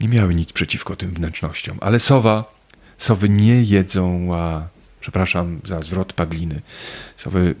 [0.00, 1.78] nie miały nic przeciwko tym wnętrznościom.
[1.80, 2.53] Ale sowa,
[2.98, 4.62] sowy nie jedzą, a,
[5.00, 6.60] przepraszam za zwrot padliny,
[7.16, 7.54] sowy,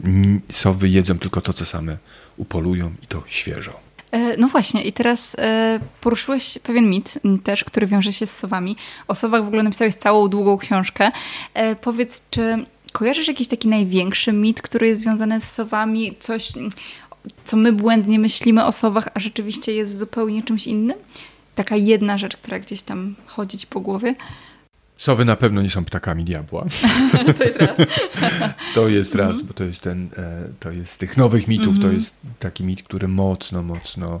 [0.50, 1.96] sowy jedzą tylko to, co same
[2.36, 3.84] upolują i to świeżo.
[4.14, 8.76] E, no właśnie, i teraz e, poruszyłeś pewien mit też, który wiąże się z sowami.
[9.08, 11.10] O sowach w ogóle napisałeś całą długą książkę.
[11.54, 16.16] E, powiedz, czy kojarzysz jakiś taki największy mit, który jest związany z sowami?
[16.20, 16.52] Coś,
[17.44, 20.96] co my błędnie myślimy o sowach, a rzeczywiście jest zupełnie czymś innym?
[21.54, 24.14] Taka jedna rzecz, która gdzieś tam chodzić po głowie?
[25.04, 26.66] Sowy na pewno nie są ptakami diabła.
[27.38, 27.78] to jest raz.
[28.74, 31.88] to jest raz, bo to jest ten, e, to jest z tych nowych mitów, to
[31.88, 34.20] jest taki mit, który mocno, mocno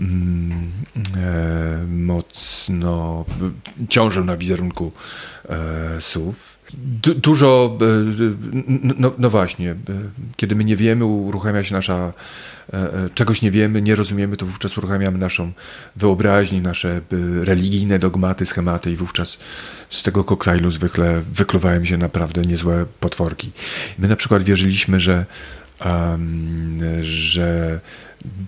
[0.00, 0.72] mm,
[1.16, 3.24] e, mocno
[3.88, 4.92] ciążył na wizerunku
[5.48, 6.53] e, sów.
[6.78, 7.78] Du dużo,
[8.98, 9.74] no, no, właśnie,
[10.36, 12.12] kiedy my nie wiemy, uruchamia się nasza,
[13.14, 15.52] czegoś nie wiemy, nie rozumiemy, to wówczas uruchamiamy naszą
[15.96, 17.00] wyobraźnię, nasze
[17.40, 19.38] religijne dogmaty, schematy i wówczas
[19.90, 23.52] z tego koktajlu zwykle wykluwają się naprawdę niezłe potworki.
[23.98, 25.26] My na przykład wierzyliśmy, że,
[25.84, 27.80] um, że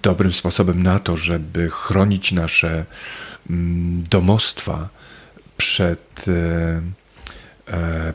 [0.02, 2.84] dobrym sposobem na to, żeby chronić nasze
[3.50, 4.88] um, domostwa
[5.56, 6.80] przed, e, e,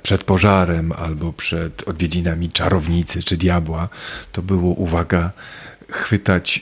[0.03, 3.89] przed pożarem albo przed odwiedzinami czarownicy czy diabła,
[4.31, 5.31] to było, uwaga,
[5.89, 6.61] chwytać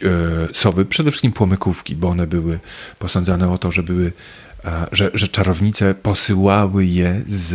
[0.52, 2.60] e, sowy, przede wszystkim płomykówki, bo one były
[3.00, 4.12] posądzane o to, że były
[4.92, 7.54] że, że czarownice posyłały je z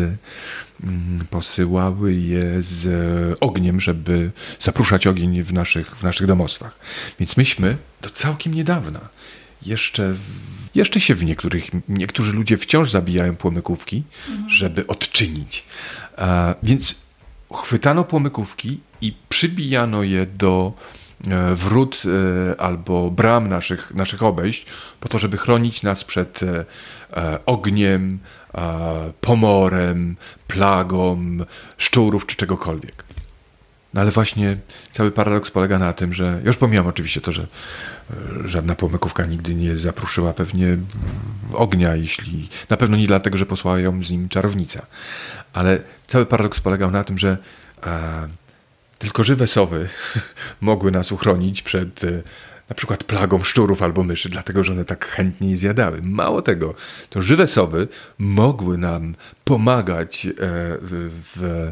[0.85, 2.89] mm, posyłały je z
[3.41, 4.31] ogniem, żeby
[4.61, 6.79] zapruszać ogień w naszych, w naszych domostwach.
[7.21, 9.01] Więc myśmy do całkiem niedawna
[9.63, 10.15] jeszcze,
[10.75, 14.51] jeszcze się w niektórych, niektórzy ludzie wciąż zabijają płomykówki, mhm.
[14.51, 15.65] żeby odczynić.
[16.17, 16.95] A, więc
[17.55, 20.73] chwytano płomykówki i przybijano je do
[21.31, 24.67] E, wrót e, albo bram naszych, naszych obejść,
[25.01, 26.65] po to, żeby chronić nas przed e,
[27.47, 28.19] ogniem,
[29.21, 30.17] pomorem,
[30.47, 31.19] plagą,
[31.77, 33.04] szczurów czy czegokolwiek.
[33.95, 34.57] No ale właśnie
[34.93, 37.47] cały paradoks polega na tym, że już pomijam oczywiście to, że
[38.45, 40.77] żadna pomykówka nigdy nie zapruszyła pewnie
[41.53, 44.87] ognia, jeśli na pewno nie dlatego, że posłała ją z nim czarownica.
[45.53, 47.39] Ale cały paradoks polegał na tym, że
[48.99, 49.89] tylko żywe sowy
[50.61, 52.23] mogły nas uchronić przed e,
[52.69, 56.01] na przykład plagą szczurów albo myszy, dlatego że one tak chętnie je zjadały.
[56.03, 56.75] Mało tego,
[57.11, 57.89] to żywe sowy
[58.19, 60.31] mogły nam pomagać e,
[61.37, 61.71] w,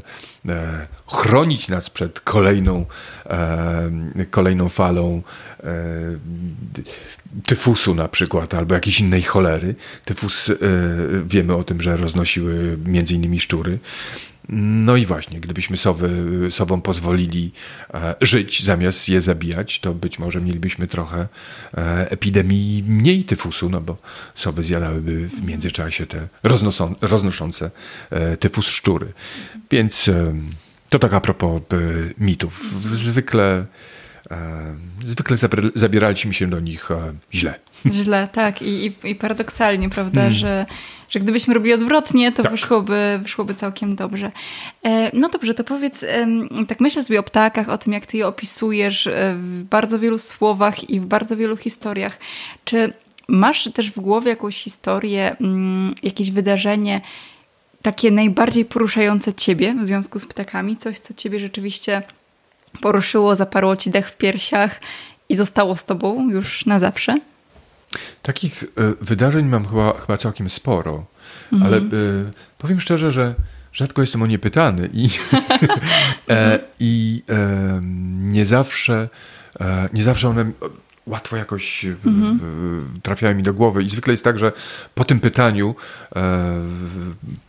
[0.49, 2.87] e, chronić nas przed kolejną,
[4.31, 5.23] kolejną falą
[7.47, 9.75] tyfusu na przykład, albo jakiejś innej cholery.
[10.05, 10.51] Tyfus
[11.27, 13.79] wiemy o tym, że roznosiły między innymi szczury.
[14.49, 16.11] No i właśnie, gdybyśmy sowy,
[16.51, 17.53] sowom pozwolili
[17.95, 21.29] e, żyć zamiast je zabijać, to być może mielibyśmy trochę
[21.75, 23.97] e, epidemii mniej tyfusu, no bo
[24.35, 26.29] sowy zjadałyby w międzyczasie te
[27.03, 27.71] roznoszące
[28.11, 29.13] e, tyfus szczury.
[29.71, 30.11] Więc
[30.89, 31.63] to tak a propos
[32.19, 32.61] mitów.
[32.95, 33.67] Zwykle,
[35.07, 35.37] zwykle
[35.75, 36.89] zabieraliśmy się do nich
[37.35, 37.55] źle.
[37.91, 38.63] Źle, tak.
[38.63, 40.35] I, i, i paradoksalnie, prawda, mm.
[40.35, 40.67] że,
[41.09, 42.53] że gdybyśmy robili odwrotnie, to tak.
[42.53, 44.33] wyszłoby, wyszłoby całkiem dobrze.
[44.85, 46.05] E, no dobrze, to powiedz,
[46.69, 50.19] tak myślę sobie o ptakach, o tym, jak ty je opisujesz e, w bardzo wielu
[50.19, 52.19] słowach i w bardzo wielu historiach.
[52.65, 52.93] Czy
[53.29, 57.01] masz też w głowie jakąś historię, mm, jakieś wydarzenie,
[57.83, 60.77] takie najbardziej poruszające ciebie w związku z ptakami?
[60.77, 62.03] Coś, co ciebie rzeczywiście
[62.81, 64.81] poruszyło, zaparło ci dech w piersiach
[65.29, 67.19] i zostało z tobą już na zawsze?
[68.23, 68.67] Takich e,
[69.01, 71.05] wydarzeń mam chyba, chyba całkiem sporo,
[71.53, 71.63] mhm.
[71.63, 73.35] ale y, powiem szczerze, że
[73.73, 75.09] rzadko jestem o nie pytany i,
[76.29, 77.81] e, i e,
[78.23, 79.09] nie zawsze
[79.93, 80.53] nie zawsze one
[81.07, 82.39] łatwo jakoś mhm.
[83.03, 83.83] trafiają mi do głowy.
[83.83, 84.53] I zwykle jest tak, że
[84.95, 85.75] po tym pytaniu
[86.17, 86.61] e,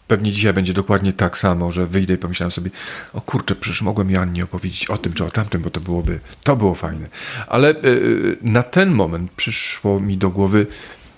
[0.08, 2.72] pewnie dzisiaj będzie dokładnie tak samo, że wyjdę i pomyślałem sobie,
[3.14, 6.56] o kurczę, przecież mogłem Jannie opowiedzieć o tym czy o tamtym, bo to byłoby, to
[6.56, 7.08] było fajne.
[7.48, 7.76] Ale e,
[8.42, 10.68] na ten moment przyszło mi do głowy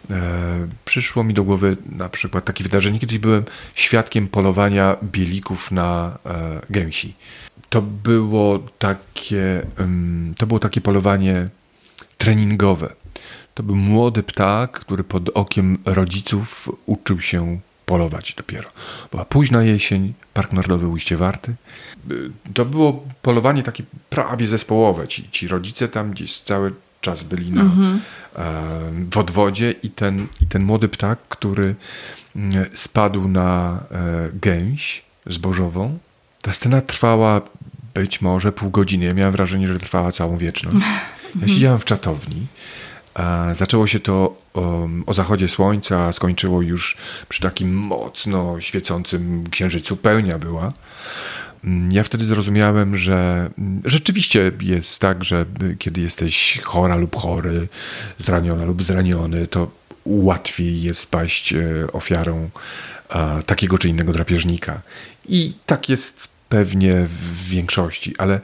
[0.10, 3.00] e, przyszło mi do głowy na przykład takie wydarzenie.
[3.00, 3.44] Kiedyś byłem
[3.76, 7.14] świadkiem polowania bielików na e, gęsi.
[7.70, 9.66] To było takie,
[10.38, 11.50] to było takie polowanie
[12.18, 12.93] treningowe.
[13.53, 18.70] To był młody ptak, który pod okiem rodziców uczył się polować dopiero.
[19.11, 21.55] Była późna jesień, Park Narodowy Ujście Warty.
[22.53, 25.07] To było polowanie takie prawie zespołowe.
[25.07, 27.97] Ci, ci rodzice tam gdzieś cały czas byli na, mm-hmm.
[29.11, 31.76] w odwodzie i ten, i ten młody ptak, który
[32.36, 35.97] mm, spadł na e, gęś zbożową.
[36.41, 37.41] Ta scena trwała
[37.96, 39.06] być może pół godziny.
[39.06, 40.86] Ja miałem wrażenie, że trwała całą wieczność.
[41.41, 42.48] Ja siedziałem w czatowni.
[43.54, 46.98] Zaczęło się to o, o, zachodzie słońca, skończyło już
[47.30, 49.98] przy takim mocno świecącym księżycu.
[49.98, 50.74] Pełnia była.
[51.91, 53.50] Ja wtedy zrozumiałem, że
[53.86, 55.46] rzeczywiście jest tak, że
[55.80, 57.68] kiedy jesteś chora lub chory,
[58.18, 59.72] zraniona lub zraniony, to
[60.06, 61.62] łatwiej jest spaść e,
[61.93, 62.50] ofiarą
[63.46, 64.82] takiego czy innego drapieżnika.
[65.28, 68.39] I tak jest pewnie w większości, ale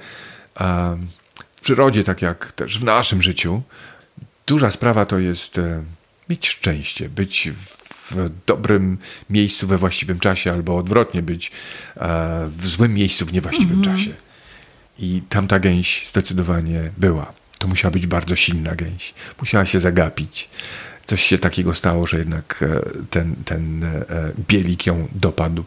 [1.58, 3.62] w przyrodzie, tak jak też w naszym życiu,
[4.48, 5.84] duża sprawa to jest e,
[6.30, 7.50] mieć szczęście, być
[8.12, 8.98] w dobrym
[9.30, 11.52] miejscu we właściwym czasie, albo odwrotnie być
[12.48, 13.98] w złym miejscu w niewłaściwym mhm.
[13.98, 14.14] czasie.
[15.00, 17.34] I tamta gęś zdecydowanie była.
[17.58, 19.14] To musiała być bardzo silna gęś.
[19.40, 20.50] Musiała się zagapić.
[21.06, 24.06] Coś się takiego stało, że jednak e, ten, ten e,
[24.48, 25.64] bielik ją dopadł.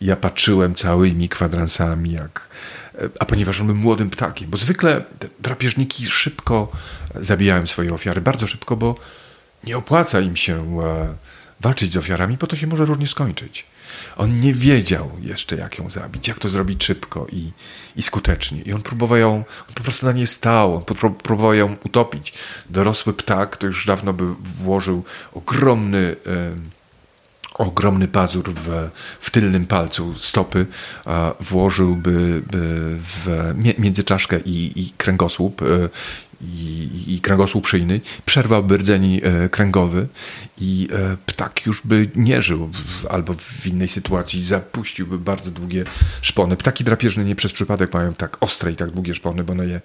[0.00, 2.50] Ja patrzyłem całymi kwadransami, jak
[3.20, 5.04] a ponieważ on był młodym ptakiem, bo zwykle
[5.40, 6.72] drapieżniki szybko
[7.14, 8.94] zabijają swoje ofiary, bardzo szybko, bo
[9.64, 11.14] nie opłaca im się e,
[11.60, 13.66] walczyć z ofiarami, bo to się może różnie skończyć.
[14.16, 17.52] On nie wiedział jeszcze, jak ją zabić, jak to zrobić szybko i,
[17.96, 18.62] i skutecznie.
[18.62, 19.34] I on próbował ją,
[19.68, 20.84] on po prostu na nie stał, on
[21.22, 22.34] próbował ją utopić.
[22.70, 26.16] Dorosły ptak to już dawno by włożył ogromny.
[27.54, 28.88] ogromny pazur w,
[29.20, 30.66] w tylnym palcu stopy,
[31.40, 32.42] włożyłby
[32.98, 35.66] w, między czaszkę i, i kręgosłup e,
[36.42, 40.06] i, i kręgosłup szyjny, przerwałby rdzeń e, kręgowy
[40.60, 45.84] i e, ptak już by nie żył w, albo w innej sytuacji zapuściłby bardzo długie
[46.22, 46.56] szpony.
[46.56, 49.80] Ptaki drapieżne nie przez przypadek mają tak ostre i tak długie szpony, bo one je,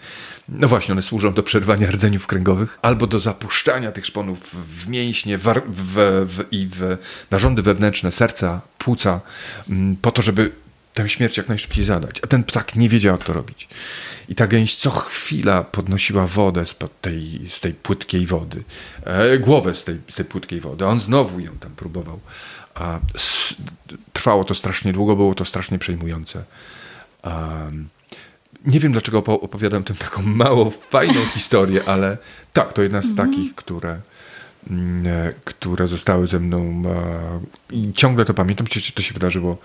[0.50, 5.38] no właśnie, one służą do przerwania rdzeniów kręgowych albo do zapuszczania tych szponów w mięśnie
[5.38, 6.98] w, w, i w
[7.32, 9.22] narządy wewnętrzne serca, płuca,
[9.70, 10.52] mm, po to, żeby
[10.96, 12.22] tę śmierć jak najszybciej zadać.
[12.24, 13.68] A ten ptak nie wiedział, jak to robić.
[14.30, 18.64] I ta gęś co chwila podnosiła wodę z, tej, z tej płytkiej wody,
[19.04, 20.86] e, głowę z tej, z tej płytkiej wody.
[20.86, 22.20] A on znowu ją tam próbował.
[22.76, 23.56] A s,
[24.14, 26.44] trwało to strasznie długo, było to strasznie przejmujące.
[27.24, 27.90] Um,
[28.66, 32.18] nie wiem, dlaczego opowiadam tę taką mało fajną historię, ale
[32.54, 33.32] tak, to jedna z mhm.
[33.32, 34.00] takich, które,
[34.70, 36.84] mm, e, które zostały ze mną
[37.70, 38.66] i ciągle to pamiętam.
[38.66, 39.58] Przecież to się wydarzyło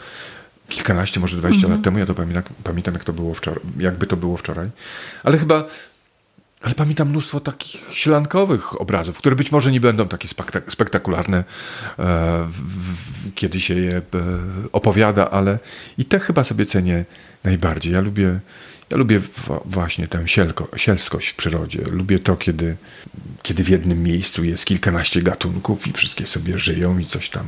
[0.71, 1.83] kilkanaście, może 20 lat mhm.
[1.83, 1.99] temu.
[1.99, 4.67] Ja to pamiętam, pamiętam jak to było wczoraj, jakby to było wczoraj.
[5.25, 5.65] Ale chyba,
[6.63, 10.29] ale pamiętam mnóstwo takich sielankowych obrazów, które być może nie będą takie
[10.69, 11.45] spektakularne,
[11.99, 12.49] e,
[13.35, 14.03] kiedy się je e,
[14.73, 15.59] opowiada, ale
[15.99, 17.05] i te chyba sobie cenię
[17.45, 17.93] najbardziej.
[17.93, 18.41] Ja lubię,
[18.91, 19.21] ja lubię
[19.65, 21.83] właśnie tę sielko, sielskość w przyrodzie.
[21.91, 22.77] Lubię to, kiedy,
[23.43, 27.45] kiedy w jednym miejscu jest kilkanaście gatunków i wszystkie sobie żyją i coś tam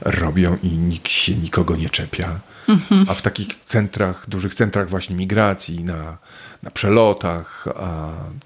[0.00, 2.40] robią i nikt się nikogo nie czepia.
[2.68, 3.06] Mhm.
[3.08, 6.18] A w takich centrach, dużych centrach właśnie migracji, na,
[6.62, 7.68] na przelotach,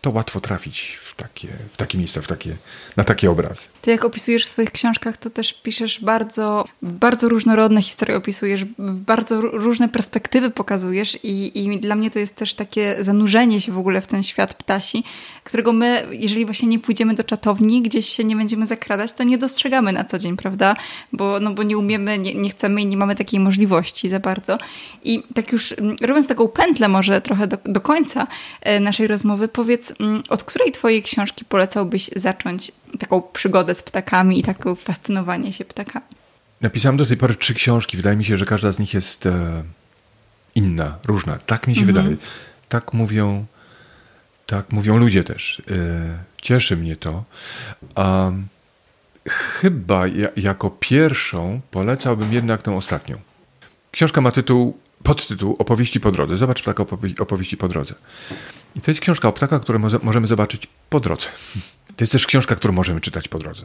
[0.00, 2.56] to łatwo trafić w takie, w takie miejsca, w takie,
[2.96, 3.66] na takie obrazy.
[3.82, 9.40] Ty jak opisujesz w swoich książkach, to też piszesz bardzo, bardzo różnorodne historie opisujesz, bardzo
[9.40, 14.00] różne perspektywy pokazujesz i, i dla mnie to jest też takie zanurzenie się w ogóle
[14.00, 15.04] w ten świat ptasi,
[15.44, 19.38] którego my, jeżeli właśnie nie pójdziemy do czatowni, gdzieś się nie będziemy zakradać, to nie
[19.38, 20.76] dostrzegamy na co dzień, prawda?
[21.12, 24.58] Bo, no bo nie umiemy, nie, nie chcemy i nie mamy takiej możliwości za bardzo.
[25.04, 28.05] I tak już mm, robiąc taką pętlę może trochę do, do końca
[28.60, 34.40] e, naszej rozmowy, powiedz, mm, od której twojej książki polecałbyś zacząć taką przygodę z ptakami
[34.40, 36.06] i takie fascynowanie się ptakami?
[36.60, 37.96] Napisałem do tej pory trzy książki.
[37.96, 39.62] Wydaje mi się, że każda z nich jest e,
[40.54, 41.38] inna, różna.
[41.46, 41.96] Tak mi się mhm.
[41.96, 42.16] wydaje.
[42.68, 43.46] Tak mówią,
[44.46, 45.62] tak mówią ludzie też.
[45.70, 47.24] E, cieszy mnie to.
[47.96, 48.46] Um,
[49.28, 53.16] chyba ja, jako pierwszą polecałbym jednak tę ostatnią.
[53.92, 56.36] Książka ma tytuł, podtytuł Opowieści po drodze.
[56.36, 56.84] Zobacz ptaka
[57.18, 57.94] opowieści po drodze.
[58.76, 61.28] I to jest książka o ptakach, które możemy zobaczyć po drodze.
[61.96, 63.62] To jest też książka, którą możemy czytać po drodze.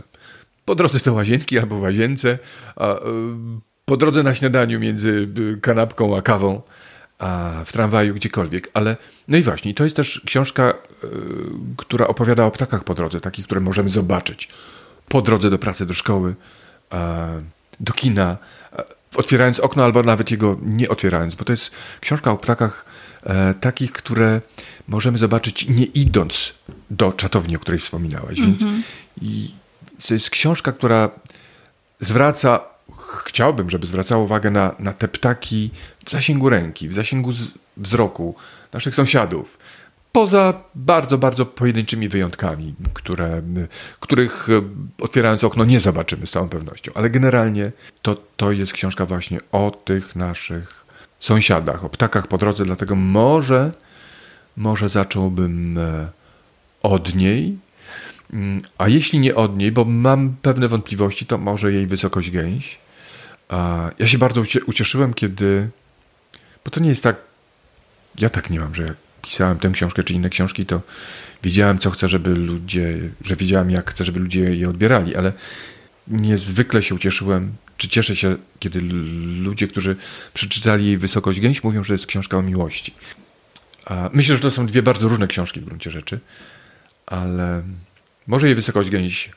[0.66, 2.40] Po drodze do łazienki albo łazience,
[2.76, 3.00] a, y,
[3.86, 6.62] po drodze na śniadaniu między y, kanapką a kawą,
[7.20, 8.70] a w tramwaju, gdziekolwiek.
[8.74, 10.74] Ale no i właśnie, to jest też książka,
[11.04, 11.08] y,
[11.78, 14.50] która opowiada o ptakach po drodze, takich, które możemy zobaczyć
[15.08, 16.36] po drodze do pracy, do szkoły,
[17.80, 18.38] do kina,
[19.16, 22.86] otwierając okno albo nawet jego nie otwierając, bo to jest książka o ptakach
[23.24, 24.42] e, takich, które
[24.88, 26.54] możemy zobaczyć nie idąc
[26.90, 28.40] do czatowni, o której wspominałaś.
[28.40, 28.60] Mm -hmm.
[28.60, 28.84] Więc mhm.
[29.22, 29.52] i
[30.08, 31.10] to jest książka, która
[32.00, 32.60] zwraca,
[33.26, 35.72] chciałbym, żeby zwracała uwagę na, na te ptaki
[36.06, 37.30] w zasięgu ręki, w zasięgu
[37.78, 38.36] wzroku
[38.74, 39.58] naszych sąsiadów.
[40.12, 43.42] Poza bardzo, bardzo pojedynczymi wyjątkami, które,
[44.00, 44.62] których e,
[45.04, 46.92] otwierając okno nie zobaczymy z całą pewnością.
[46.96, 50.86] Ale generalnie to, to jest książka właśnie o tych naszych
[51.20, 53.72] sąsiadach, o ptakach po drodze, dlatego może,
[54.58, 56.08] może zacząłbym e,
[56.84, 57.58] od niej.
[58.34, 62.78] Mm, a jeśli nie od niej, bo mam pewne wątpliwości, to może jej wysokość gęś.
[64.00, 65.70] Ja się bardzo ucieszyłem, kiedy.
[66.66, 67.16] Bo to nie jest tak.
[68.20, 70.82] Ja tak nie mam, że pisałem tę książkę czy inne książki, to
[71.44, 75.34] wiedziałem, co chcę, żeby ludzie, że wiedziałem, jak chcę, żeby ludzie je odbierali, ale
[76.08, 78.82] niezwykle się ucieszyłem, czy cieszę się, kiedy
[79.42, 79.96] ludzie, którzy
[80.34, 82.94] przeczytali jej Wysokość Gęś, mówią, że jest książka o miłości.
[84.14, 86.20] Myślę, że to są dwie bardzo różne książki w gruncie rzeczy,
[87.06, 87.64] ale
[88.28, 89.32] może jej Wysokość Gęś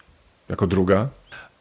[0.48, 1.08] jako druga,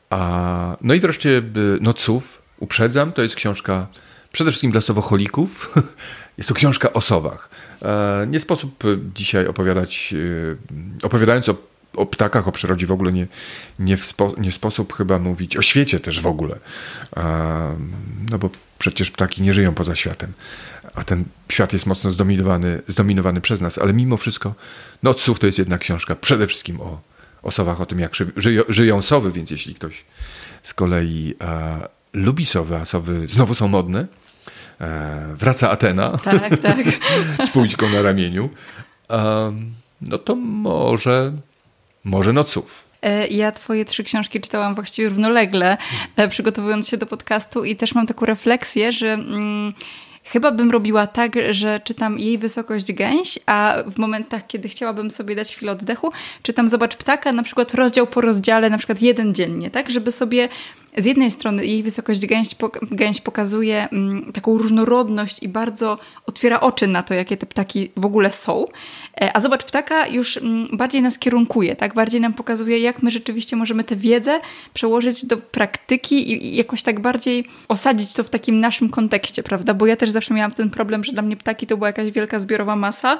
[0.09, 1.41] A, no i wreszcie
[1.81, 3.87] Noców, uprzedzam, to jest książka
[4.33, 5.73] przede wszystkim dla sowocholików.
[6.37, 7.49] Jest to książka o sowach.
[7.81, 8.83] E, nie sposób
[9.15, 10.13] dzisiaj opowiadać,
[11.01, 11.55] e, opowiadając o,
[11.95, 13.27] o ptakach, o przyrodzie w ogóle nie,
[13.79, 16.55] nie, w spo, nie sposób chyba mówić o świecie też w ogóle.
[18.31, 20.33] No bo przecież ptaki nie żyją poza światem,
[20.95, 24.55] a ten świat jest mocno zdominowany, zdominowany przez nas, ale mimo wszystko
[25.03, 27.01] Noców to jest jedna książka przede wszystkim o,
[27.43, 30.05] o sowach, o tym jak żyją, żyją sowy, więc jeśli ktoś
[30.63, 31.35] z kolei
[32.13, 34.22] lubi sowy, a sowy znowu są modne, e,
[35.35, 36.77] wraca Atena tak, tak.
[37.47, 38.49] z półćką na ramieniu,
[40.01, 41.33] no to może,
[42.03, 42.83] może noców.
[43.01, 45.77] E, ja twoje trzy książki czytałam właściwie równolegle,
[46.15, 49.13] e, przygotowując się do podcastu i też mam taką refleksję, że...
[49.13, 49.73] Mm,
[50.25, 55.35] Chyba bym robiła tak, że czytam jej wysokość gęś, a w momentach, kiedy chciałabym sobie
[55.35, 56.11] dać chwilę oddechu,
[56.43, 59.89] czytam Zobacz ptaka, na przykład rozdział po rozdziale, na przykład jeden dziennie, tak?
[59.89, 60.49] Żeby sobie
[60.97, 62.47] z jednej strony jej wysokość gęś,
[62.91, 68.05] gęś pokazuje mm, taką różnorodność i bardzo otwiera oczy na to, jakie te ptaki w
[68.05, 68.65] ogóle są,
[69.21, 71.93] e, a zobacz ptaka już mm, bardziej nas kierunkuje, tak?
[71.93, 74.39] Bardziej nam pokazuje, jak my rzeczywiście możemy tę wiedzę
[74.73, 79.73] przełożyć do praktyki i jakoś tak bardziej osadzić to w takim naszym kontekście, prawda?
[79.73, 82.39] Bo ja też zawsze miałam ten problem, że dla mnie ptaki to była jakaś wielka
[82.39, 83.19] zbiorowa masa,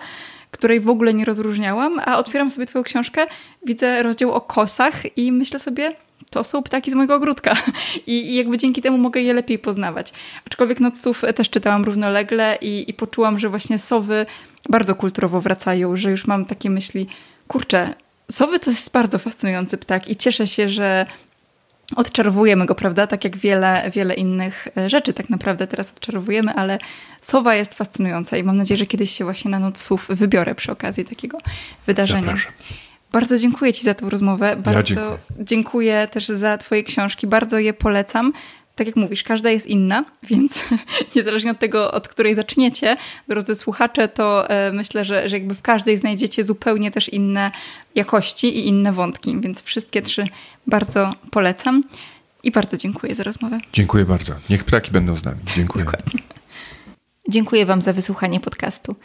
[0.52, 3.26] której w ogóle nie rozróżniałam, a otwieram sobie twoją książkę,
[3.66, 5.96] widzę rozdział o kosach i myślę sobie,
[6.34, 7.56] to są ptaki z mojego ogródka
[8.08, 10.14] I, i jakby dzięki temu mogę je lepiej poznawać.
[10.48, 14.26] Aczkolwiek noców też czytałam równolegle i, i poczułam, że właśnie sowy
[14.70, 17.08] bardzo kulturowo wracają, że już mam takie myśli,
[17.48, 17.94] kurczę,
[18.32, 21.06] sowy to jest bardzo fascynujący ptak i cieszę się, że
[21.96, 23.08] odczarowujemy go, prawda?
[23.08, 26.80] Tak jak wiele, wiele innych e, rzeczy tak naprawdę teraz odczarowujemy, ale
[27.22, 30.72] sowa jest fascynująca i mam nadzieję, że kiedyś się właśnie na noc słów wybiorę przy
[30.72, 31.38] okazji takiego
[31.86, 32.22] wydarzenia.
[32.22, 32.52] Zapraszam.
[33.14, 34.56] Bardzo dziękuję Ci za tę rozmowę.
[34.56, 35.18] Bardzo ja dziękuję.
[35.40, 37.28] dziękuję też za Twoje książki.
[37.28, 38.34] Bardzo je polecam.
[38.76, 40.60] Tak jak mówisz, każda jest inna, więc
[41.16, 42.98] niezależnie od tego, od której zaczniecie,
[43.28, 47.52] drodzy słuchacze, to e, myślę, że, że jakby w każdej znajdziecie zupełnie też inne
[47.96, 50.28] jakości i inne wątki, więc wszystkie trzy
[50.68, 51.84] bardzo polecam
[52.44, 53.60] i bardzo dziękuję za rozmowę.
[53.74, 54.34] Dziękuję bardzo.
[54.50, 55.40] Niech ptaki będą z nami.
[55.56, 55.86] Dziękuję.
[55.86, 56.22] Dokładnie.
[57.30, 58.96] Dziękuję Wam za wysłuchanie podcastu.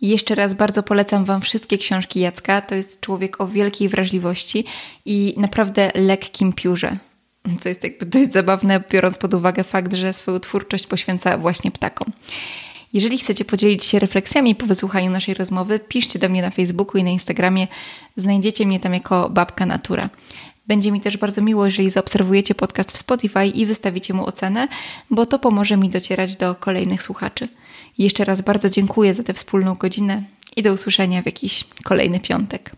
[0.00, 2.60] Jeszcze raz bardzo polecam Wam wszystkie książki Jacka.
[2.60, 4.64] To jest człowiek o wielkiej wrażliwości
[5.04, 6.96] i naprawdę lekkim piórze.
[7.60, 12.12] Co jest jakby dość zabawne, biorąc pod uwagę fakt, że swoją twórczość poświęca właśnie ptakom.
[12.92, 17.04] Jeżeli chcecie podzielić się refleksjami po wysłuchaniu naszej rozmowy, piszcie do mnie na Facebooku i
[17.04, 17.66] na Instagramie.
[18.16, 20.10] Znajdziecie mnie tam jako Babka Natura.
[20.66, 24.68] Będzie mi też bardzo miło, jeżeli zaobserwujecie podcast w Spotify i wystawicie mu ocenę,
[25.10, 27.48] bo to pomoże mi docierać do kolejnych słuchaczy.
[28.00, 30.22] Jeszcze raz bardzo dziękuję za tę wspólną godzinę
[30.56, 32.70] i do usłyszenia w jakiś kolejny piątek.